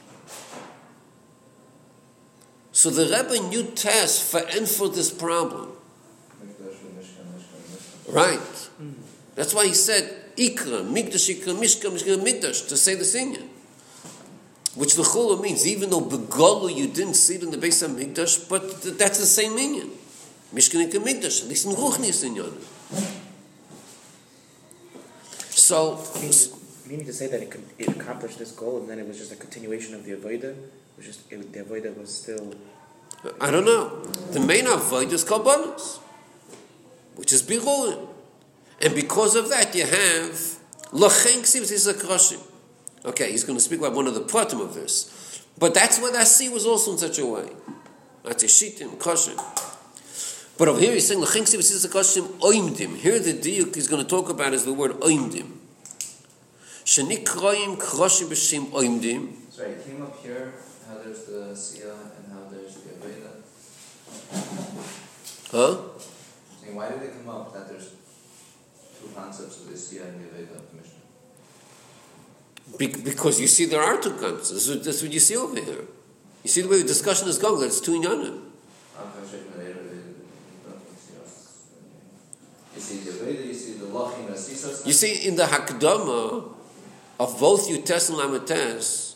So 2.71 2.89
the 2.89 3.05
Rebbe 3.05 3.47
knew 3.49 3.63
test 3.71 4.31
for 4.31 4.39
and 4.39 4.67
for 4.67 4.89
this 4.89 5.11
problem. 5.11 5.71
Right. 8.07 8.37
Hmm. 8.77 8.91
That's 9.35 9.53
why 9.53 9.67
he 9.67 9.73
said 9.73 10.35
Ikra, 10.35 10.85
Mikdash 10.85 11.33
Ikra, 11.33 11.55
Mishkan, 11.55 11.91
Mishkan, 11.91 12.23
Mikdash, 12.23 12.67
to 12.69 12.77
say 12.77 12.95
the 12.95 13.05
singing. 13.05 13.49
Which 14.75 14.95
the 14.95 15.03
Chula 15.03 15.41
means, 15.41 15.65
even 15.65 15.89
though 15.89 16.01
Begolu 16.01 16.75
you 16.75 16.87
didn't 16.87 17.13
see 17.15 17.35
it 17.35 17.43
in 17.43 17.51
the 17.51 17.57
base 17.57 17.81
of 17.81 17.91
Mikdash, 17.91 18.49
but 18.49 18.81
th- 18.81 18.97
that's 18.97 19.19
the 19.19 19.25
same 19.25 19.55
meaning. 19.55 19.91
Mishkan 20.53 20.89
Ikra, 20.89 21.01
Mikdash, 21.03 21.43
at 21.43 21.49
least 21.49 21.65
in 21.65 21.71
Ruchnis 21.71 22.23
in 22.23 22.35
Yonah. 22.35 23.15
So, 25.55 26.03
Meaning, 26.15 26.33
meaning 26.85 27.05
to 27.05 27.13
say 27.13 27.27
that 27.27 27.41
it, 27.41 27.49
con- 27.49 27.63
it 27.79 27.87
accomplished 27.87 28.39
this 28.39 28.51
goal 28.51 28.79
and 28.79 28.89
then 28.89 28.99
it 28.99 29.07
was 29.07 29.17
just 29.17 29.31
a 29.31 29.37
continuation 29.37 29.95
of 29.95 30.03
the 30.03 30.11
avoida. 30.11 30.51
It 30.51 30.97
was 30.97 31.05
just 31.05 31.31
it, 31.31 31.53
the 31.53 31.59
avoida 31.63 31.97
was 31.97 32.13
still. 32.13 32.53
I 33.39 33.51
don't 33.51 33.65
know. 33.65 34.03
The 34.31 34.41
main 34.41 34.67
avoid 34.67 35.11
is 35.13 35.23
Kabbalas, 35.23 35.99
which 37.15 37.31
is 37.31 37.41
Biruin. 37.41 38.05
And 38.81 38.93
because 38.93 39.35
of 39.37 39.49
that, 39.49 39.73
you 39.73 39.83
have 39.85 40.31
Lachen 40.91 41.39
Ksivs 41.41 41.71
is 41.71 41.87
a 41.87 41.93
Kroshim. 41.93 42.41
Okay, 43.05 43.31
he's 43.31 43.45
going 43.45 43.57
to 43.57 43.63
speak 43.63 43.79
about 43.79 43.93
one 43.93 44.07
of 44.07 44.13
the 44.13 44.21
pratim 44.21 44.61
of 44.61 44.73
this. 44.73 45.41
But 45.57 45.73
that's 45.73 45.99
what 46.01 46.15
I 46.15 46.25
see 46.25 46.49
was 46.49 46.65
also 46.65 46.91
in 46.91 46.97
such 46.97 47.17
a 47.19 47.25
way. 47.25 47.47
That's 48.23 48.43
a 48.43 48.47
Shitim, 48.47 48.97
Kroshim. 48.97 49.37
But 50.57 50.69
over 50.69 50.79
here 50.79 50.93
he's 50.93 51.07
saying 51.07 51.21
Lachen 51.21 51.41
Ksivs 51.41 51.71
is 51.71 51.83
a 51.83 51.89
Kroshim 51.89 52.27
Oimdim. 52.39 52.95
Here 52.97 53.19
the 53.19 53.33
diuk 53.33 53.75
he's 53.75 53.87
going 53.87 54.01
to 54.01 54.09
talk 54.09 54.29
about 54.29 54.53
is 54.53 54.63
the 54.63 54.73
word 54.73 54.91
Oimdim. 55.01 55.51
Shenikroim 56.85 57.77
Kroshim 57.77 58.29
B'Shem 58.29 58.71
Oimdim. 58.71 59.51
Sorry, 59.51 59.71
it 59.71 59.85
came 59.85 60.01
up 60.01 60.17
here 60.23 60.53
how 60.87 60.97
there's 60.99 61.25
the 61.25 61.55
Sia 61.55 61.91
and 61.91 62.31
how 62.31 62.47
there's 62.49 62.75
the 62.75 62.89
Aveda. 62.91 63.31
Huh? 65.51 65.75
Why 66.73 66.89
did 66.89 67.03
it 67.03 67.13
come 67.17 67.29
up 67.29 67.53
that 67.53 67.69
there's 67.69 67.91
two 68.99 69.09
concepts 69.15 69.61
of 69.61 69.69
the 69.69 69.77
Sia 69.77 70.03
and 70.03 70.19
the 70.21 70.29
Aveda 70.29 70.55
of 70.55 70.69
the 70.71 70.77
Mishnah? 70.77 71.01
Be- 72.77 73.03
because 73.03 73.39
you 73.41 73.47
see 73.47 73.65
there 73.65 73.81
are 73.81 73.97
two 74.01 74.11
concepts. 74.11 74.51
That's 74.51 74.69
what, 74.69 74.83
that's 74.83 75.01
what 75.01 75.11
you 75.11 75.19
see 75.19 75.35
over 75.35 75.59
here. 75.59 75.85
You 76.43 76.49
see 76.49 76.61
the 76.61 76.67
way 76.69 76.77
the 76.77 76.87
discussion 76.87 77.27
is 77.27 77.37
going, 77.37 77.59
that 77.59 77.67
it's 77.67 77.81
two 77.81 77.99
inyanim. 77.99 78.41
You 82.74 82.74
you 84.85 84.93
see 84.93 85.27
in 85.27 85.35
the 85.35 85.45
Hakdama 85.45 86.53
of 87.19 87.39
both 87.39 87.69
Yutes 87.69 88.09
and 88.09 88.17
Lamites, 88.19 89.15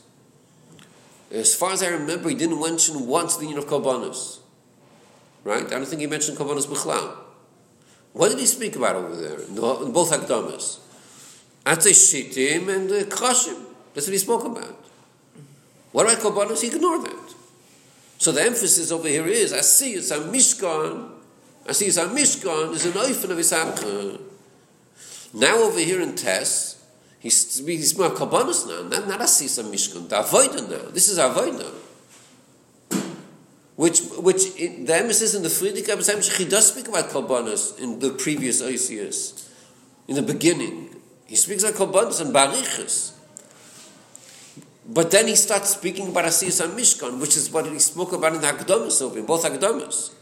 as 1.31 1.55
far 1.55 1.73
as 1.73 1.83
I 1.83 1.89
remember, 1.89 2.29
he 2.29 2.35
didn't 2.35 2.59
mention 2.59 3.05
once 3.07 3.35
the 3.37 3.43
union 3.43 3.59
of 3.59 3.67
Kabbanas. 3.67 4.39
Right? 5.43 5.65
I 5.65 5.69
don't 5.69 5.85
think 5.85 6.01
he 6.01 6.07
mentioned 6.07 6.37
Kabbanas 6.37 6.65
B'chlau. 6.65 7.15
What 8.13 8.29
did 8.29 8.39
he 8.39 8.45
speak 8.45 8.75
about 8.75 8.95
over 8.95 9.15
there 9.15 9.39
in, 9.39 9.55
both 9.55 10.11
Hakdamas? 10.11 10.79
Atzei 11.65 11.93
Shitim 11.93 12.67
and 12.73 12.91
uh, 12.91 13.03
Krashim. 13.05 13.65
That's 13.93 14.07
what 14.07 14.13
he 14.13 14.17
spoke 14.17 14.45
about. 14.45 14.75
What 15.91 16.05
about 16.05 16.17
Kabbanas? 16.23 16.61
He 16.61 16.67
ignored 16.67 17.05
that. 17.05 17.35
So 18.17 18.31
the 18.31 18.41
emphasis 18.41 18.91
over 18.91 19.07
here 19.07 19.27
is, 19.27 19.53
I 19.53 19.61
see 19.61 19.93
it's 19.93 20.11
a 20.11 20.17
Mishkan, 20.19 21.11
I 21.69 21.71
see 21.71 21.89
a 21.89 22.05
Mishkan, 22.05 22.73
is 22.73 22.87
an 22.87 22.93
oifen 22.93 23.29
of 23.29 23.37
his 23.37 23.51
Hakdama. 23.53 24.19
Now 25.35 25.55
over 25.57 25.77
here 25.77 26.01
in 26.01 26.15
Tess, 26.15 26.83
he's 27.19 27.63
he's 27.63 27.95
more 27.95 28.09
kabbanis 28.09 28.67
now, 28.67 28.89
not 28.89 29.07
not 29.07 29.21
asisa 29.21 29.63
mishkan, 29.63 30.09
the 30.09 30.15
avoida 30.15 30.67
now. 30.67 30.89
This 30.89 31.09
is 31.09 31.19
avoida. 31.19 31.71
Which 33.75 34.01
which 34.17 34.59
it, 34.59 34.87
the 34.87 34.95
emphasis 34.95 35.35
in 35.35 35.43
the 35.43 35.49
Frierdiker 35.49 35.95
Rebbe 35.95 36.37
he 36.37 36.45
does 36.49 36.73
speak 36.73 36.87
about 36.87 37.09
kabbanis 37.09 37.77
in 37.77 37.99
the 37.99 38.13
previous 38.13 38.63
ICS, 38.63 39.47
in 40.07 40.15
the 40.15 40.23
beginning. 40.23 40.95
He 41.27 41.35
speaks 41.35 41.63
about 41.63 41.75
kabbanis 41.75 42.19
and 42.19 42.33
barichas. 42.33 43.13
But 44.91 45.11
then 45.11 45.27
he 45.27 45.35
starts 45.35 45.69
speaking 45.69 46.07
about 46.07 46.25
asisa 46.25 46.67
mishkan, 46.67 47.21
which 47.21 47.37
is 47.37 47.51
what 47.51 47.67
he 47.67 47.77
spoke 47.77 48.11
about 48.11 48.33
in 48.33 48.41
the 48.41 48.47
Hakdamas 48.47 49.03
over 49.03 49.19
in 49.19 49.27
both 49.27 49.43
Hakdamas. 49.43 50.15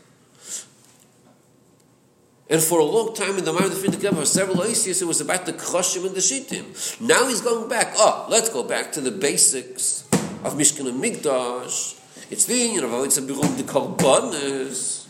And 2.49 2.61
for 2.61 2.79
a 2.79 2.85
long 2.85 3.13
time 3.13 3.37
in 3.37 3.43
the 3.43 3.51
mind 3.51 3.65
of 3.65 3.81
the 3.81 3.89
Rebbe, 3.89 4.15
for 4.15 4.25
several 4.25 4.57
Oisius, 4.57 5.01
it 5.01 5.05
was 5.05 5.19
about 5.19 5.45
the 5.45 5.51
Kroshim 5.51 6.05
and 6.05 6.15
the 6.15 6.21
Shittim. 6.21 6.65
Now 7.05 7.27
he's 7.27 7.41
going 7.41 7.67
back. 7.67 7.93
Oh, 7.97 8.25
let's 8.29 8.49
go 8.49 8.63
back 8.63 8.93
to 8.93 9.01
the 9.01 9.11
basics 9.11 10.07
of 10.43 10.53
Mishkan 10.53 10.87
and 10.87 11.03
Migdash. 11.03 11.99
It's 12.31 12.45
the 12.45 12.55
union 12.55 12.85
of 12.85 12.93
it's 13.03 13.17
a 13.17 13.21
Birum 13.21 13.57
the 13.57 13.63
Korbanes. 13.63 15.07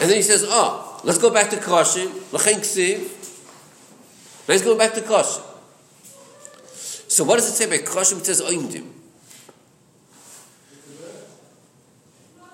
And 0.00 0.10
then 0.10 0.16
he 0.16 0.22
says, 0.22 0.44
oh, 0.46 1.00
let's 1.04 1.18
go 1.18 1.30
back 1.32 1.50
to 1.50 1.56
Kroshim, 1.56 2.08
Lachen 2.30 2.60
Ksiv. 2.60 3.20
He's 4.46 4.62
going 4.62 4.78
back 4.78 4.94
to 4.94 5.00
Kroshim. 5.02 5.42
So 7.08 7.24
what 7.24 7.36
does 7.36 7.48
it 7.48 7.52
say 7.52 7.66
by 7.68 7.84
Kroshim? 7.84 8.18
It 8.18 8.26
says 8.26 8.40
Oimdim. 8.40 8.90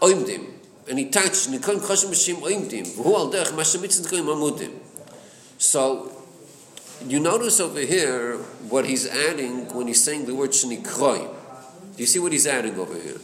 Oimdim. 0.01 0.60
And 0.91 0.99
he 0.99 1.09
touched 1.09 1.47
and 1.47 1.55
he 1.55 1.61
couldn't 1.61 1.83
crush 1.83 2.03
him 2.03 2.11
shim 2.11 2.43
oimdim 2.43 2.97
who 2.97 3.15
al 3.15 3.31
derch 3.31 3.53
mashamitzin 3.59 4.05
koim 4.11 4.27
amudim 4.35 4.73
so 5.57 6.11
you 7.07 7.21
notice 7.21 7.61
over 7.61 7.81
here 7.81 8.37
what 8.69 8.85
he's 8.85 9.07
adding 9.07 9.73
when 9.73 9.87
he's 9.87 10.03
saying 10.03 10.27
the 10.27 10.35
word 10.35 10.51
shni 10.51 10.85
kroy 10.85 11.19
do 11.19 12.03
you 12.03 12.07
see 12.07 12.19
what 12.19 12.33
he's 12.33 12.47
adding 12.47 12.77
over 12.77 12.95
here 12.95 13.21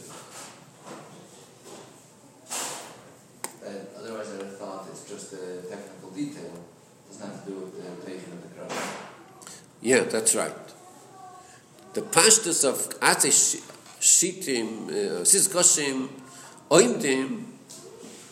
That 3.63 3.91
otherwise, 3.99 4.31
I 4.31 4.45
thought 4.59 4.87
it's 4.89 5.03
just 5.09 5.33
a 5.33 5.61
technical 5.67 6.09
detail. 6.11 6.53
It 6.55 7.11
doesn't 7.11 7.27
have 7.27 7.43
to 7.43 7.51
do 7.51 7.57
with 7.59 7.75
the 7.75 8.05
taking 8.05 8.31
of 8.31 8.41
the 8.43 8.49
crowd. 8.55 8.71
yeah 9.81 10.03
that's 10.15 10.33
right 10.35 10.55
the 11.93 12.01
pashtus 12.01 12.63
of 12.63 12.77
ate 13.03 13.33
shitim 13.99 14.89
uh, 14.89 15.25
sis 15.25 15.49
koshim 15.49 16.07
oimdim 16.71 17.56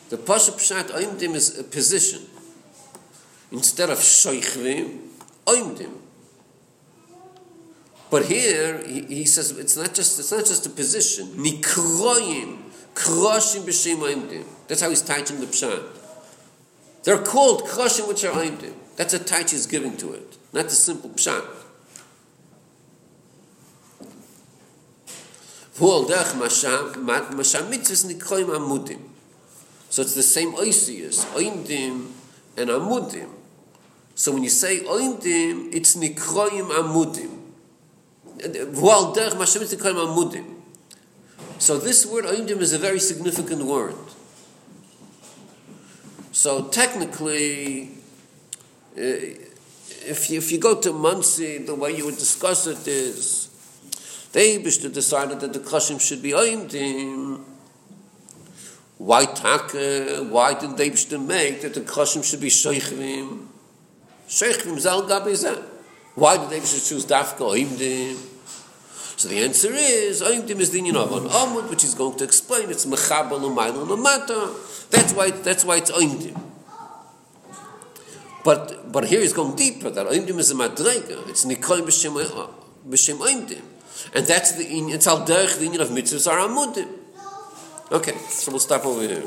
the 0.09 0.17
pasha 0.17 0.51
pshat 0.51 0.85
oimdim 0.89 1.35
is 1.35 1.57
a 1.57 1.63
position 1.63 2.21
instead 3.51 3.89
of 3.89 3.99
shoichvim 3.99 4.99
oimdim 5.45 5.91
But 8.09 8.27
here 8.27 8.81
he, 8.85 9.01
he 9.01 9.25
says 9.25 9.51
it's 9.51 9.75
not 9.75 9.93
just 9.93 10.19
it's 10.19 10.31
not 10.31 10.45
just 10.45 10.65
a 10.65 10.69
position. 10.69 11.27
Nikroyim, 11.35 12.59
kroshim 12.93 13.63
b'shem 13.63 13.97
oimdim. 13.97 14.45
That's 14.67 14.81
how 14.81 14.89
he's 14.89 15.01
teaching 15.01 15.39
the 15.39 15.47
pshat. 15.47 15.83
They're 17.03 17.21
called 17.21 17.63
kroshim 17.63 18.07
which 18.07 18.23
are 18.23 18.31
oimdim. 18.31 18.73
That's 18.95 19.13
a 19.13 19.19
touch 19.19 19.51
he's 19.51 19.65
giving 19.65 19.97
to 19.97 20.13
it, 20.13 20.37
not 20.53 20.65
the 20.65 20.75
simple 20.75 21.09
pshat. 21.09 21.45
V'ol 25.77 26.07
derech 26.07 26.35
masham 26.39 27.03
mitzvahs 27.03 28.05
nikroyim 28.05 28.55
amudim. 28.55 29.01
So 29.95 30.01
it's 30.01 30.13
the 30.13 30.23
same 30.23 30.51
oisius, 30.55 31.23
oimdim 31.37 32.11
and 32.57 32.69
amudim. 32.69 33.29
So 34.13 34.33
when 34.33 34.43
you 34.43 34.49
say 34.49 34.81
oimdim, 34.81 35.73
it's 35.73 35.95
nikroyim 35.95 36.69
amudim. 36.69 37.31
Well, 38.73 39.15
derech 39.15 39.35
mashem 39.35 39.61
is 39.61 39.73
call 39.81 39.93
amudim. 39.93 40.55
So 41.59 41.77
this 41.77 42.05
word 42.05 42.25
oimdim 42.25 42.59
is 42.59 42.73
a 42.73 42.77
very 42.77 42.99
significant 42.99 43.63
word. 43.63 43.95
So 46.33 46.65
technically, 46.65 47.91
uh, 48.97 48.99
if 48.99 50.29
you, 50.29 50.39
if 50.39 50.51
you 50.51 50.59
go 50.59 50.77
to 50.81 50.91
Muncie, 50.91 51.59
the 51.59 51.73
way 51.73 51.95
you 51.95 52.03
would 52.03 52.17
discuss 52.17 52.67
it 52.67 52.85
is, 52.85 53.47
they 54.33 54.61
decided 54.61 55.39
that 55.39 55.53
the 55.53 55.59
kashim 55.59 56.01
should 56.01 56.21
be 56.21 56.31
oimdim, 56.31 57.54
Why 58.97 59.25
taka? 59.25 60.23
Why 60.29 60.53
didn't 60.53 60.77
they 60.77 60.89
to 60.89 61.17
make 61.17 61.61
that 61.61 61.73
the 61.73 61.81
kashim 61.81 62.23
should 62.23 62.39
be 62.39 62.47
sheichvim? 62.47 63.47
Sheichvim 64.27 64.79
zal 64.79 65.03
gabi 65.03 65.33
zeh. 65.33 65.61
Why 66.15 66.37
did 66.37 66.49
they 66.49 66.59
choose 66.61 67.05
dafka 67.05 67.39
oimdim? 67.39 68.15
So 69.17 69.27
the 69.27 69.39
answer 69.39 69.71
is 69.73 70.21
oimdim 70.21 70.59
is 70.59 70.71
the 70.71 70.77
union 70.77 70.95
of 70.95 71.11
an 71.11 71.29
amud, 71.29 71.69
which 71.69 71.83
is 71.83 71.93
going 71.93 72.17
to 72.19 72.23
explain 72.23 72.69
it's 72.69 72.85
mechabel 72.85 73.41
umayla 73.41 73.85
lamata. 73.85 74.89
That's 74.89 75.13
why 75.13 75.31
that's 75.31 75.65
why 75.65 75.77
it's 75.77 75.91
oimdim. 75.91 76.41
But 78.45 78.91
but 78.93 79.05
here 79.05 79.19
he's 79.19 79.33
going 79.33 79.57
deeper. 79.57 79.89
That 79.89 80.07
oimdim 80.07 80.37
is 80.39 80.51
a 80.51 80.55
madrega. 80.55 81.27
It's 81.27 81.43
nikoim 81.43 81.81
b'shem 81.81 82.13
b'shem 82.87 83.17
oimdim, 83.17 83.61
and 84.13 84.25
that's 84.25 84.53
the 84.53 84.63
it's 84.63 85.07
al 85.07 85.25
derech 85.25 85.59
the 85.59 85.81
of 85.81 85.89
mitzvahs 85.89 86.31
are 86.31 86.47
amudim. 86.47 87.04
Okay, 87.91 88.17
so 88.29 88.51
we'll 88.51 88.59
stop 88.59 88.85
over 88.85 89.01
here. 89.01 89.23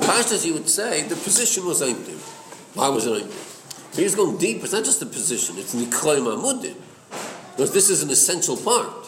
Pashtas, 0.00 0.44
you 0.44 0.54
would 0.54 0.68
say 0.68 1.02
the 1.02 1.14
position 1.16 1.64
was 1.64 1.82
oimdim. 1.82 2.18
Why 2.74 2.88
was 2.88 3.06
it 3.06 3.12
oimdim? 3.22 3.32
He's 3.96 4.14
going 4.14 4.36
deep. 4.36 4.62
It's 4.62 4.72
not 4.72 4.84
just 4.84 5.00
the 5.00 5.06
position. 5.06 5.56
It's 5.58 5.74
nikoim 5.74 6.26
amudim. 6.26 6.76
Because 7.52 7.72
this 7.72 7.88
is 7.88 8.02
an 8.02 8.10
essential 8.10 8.56
part. 8.56 9.04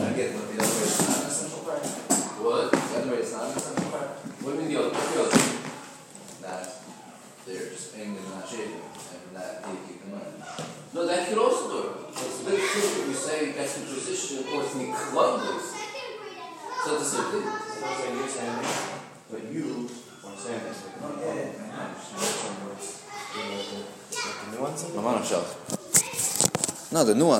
I 0.00 0.12
get 0.16 0.32
what 0.34 0.48
the 0.48 0.56
other 0.62 0.72
way 0.72 0.84
is 0.88 0.98
not 1.04 1.18
an 1.20 1.26
essential 1.28 1.60
part. 1.60 1.84
What? 2.40 2.72
The 2.72 2.78
other 2.96 3.10
way 3.10 3.20
is 3.20 3.32
not 3.32 3.44
an 3.44 3.56
essential 3.58 3.90
part. 3.90 4.08
What 4.40 4.50
do 4.52 4.56
you 4.56 4.62
mean 4.64 4.68
the 4.72 4.78
other? 4.80 4.90
What's 4.90 5.10
the 5.12 5.20
other? 5.20 5.40
That 6.40 6.64
there's 7.46 7.82
England 7.94 8.28
not 8.32 8.48
shaken 8.48 8.80
and 8.80 9.36
that 9.36 9.52
they 9.62 9.76
keep 9.86 9.98
the 10.04 10.08
money. 10.16 10.32
No, 10.94 11.06
that 11.06 11.28
could 11.28 11.36
also 11.36 11.68
do 11.68 11.78
it. 11.88 11.92
It's 12.16 12.40
very 12.40 12.64
true 12.64 12.80
if 12.80 13.08
you 13.08 13.14
say 13.14 13.52
that's 13.52 13.74
the 13.76 13.84
position 13.84 14.38
or 14.54 14.62
it's 14.62 14.72
nikoim. 14.72 15.40
So 16.80 16.88
it's 16.96 17.12
the 17.12 17.20
same 17.20 17.28
thing. 17.30 17.44
That's 17.44 17.76
what 17.76 18.08
you're 18.14 18.28
saying, 18.28 18.64
but 19.30 19.42
you 19.52 19.88
are 20.24 20.36
saying 20.36 20.64
this. 20.64 20.80
Oh, 21.02 21.12
yeah, 21.20 21.34
yeah, 21.36 21.92
I 24.96 25.09
shelf. 25.24 26.92
No, 26.92 27.04
the 27.04 27.14
nuance. 27.14 27.38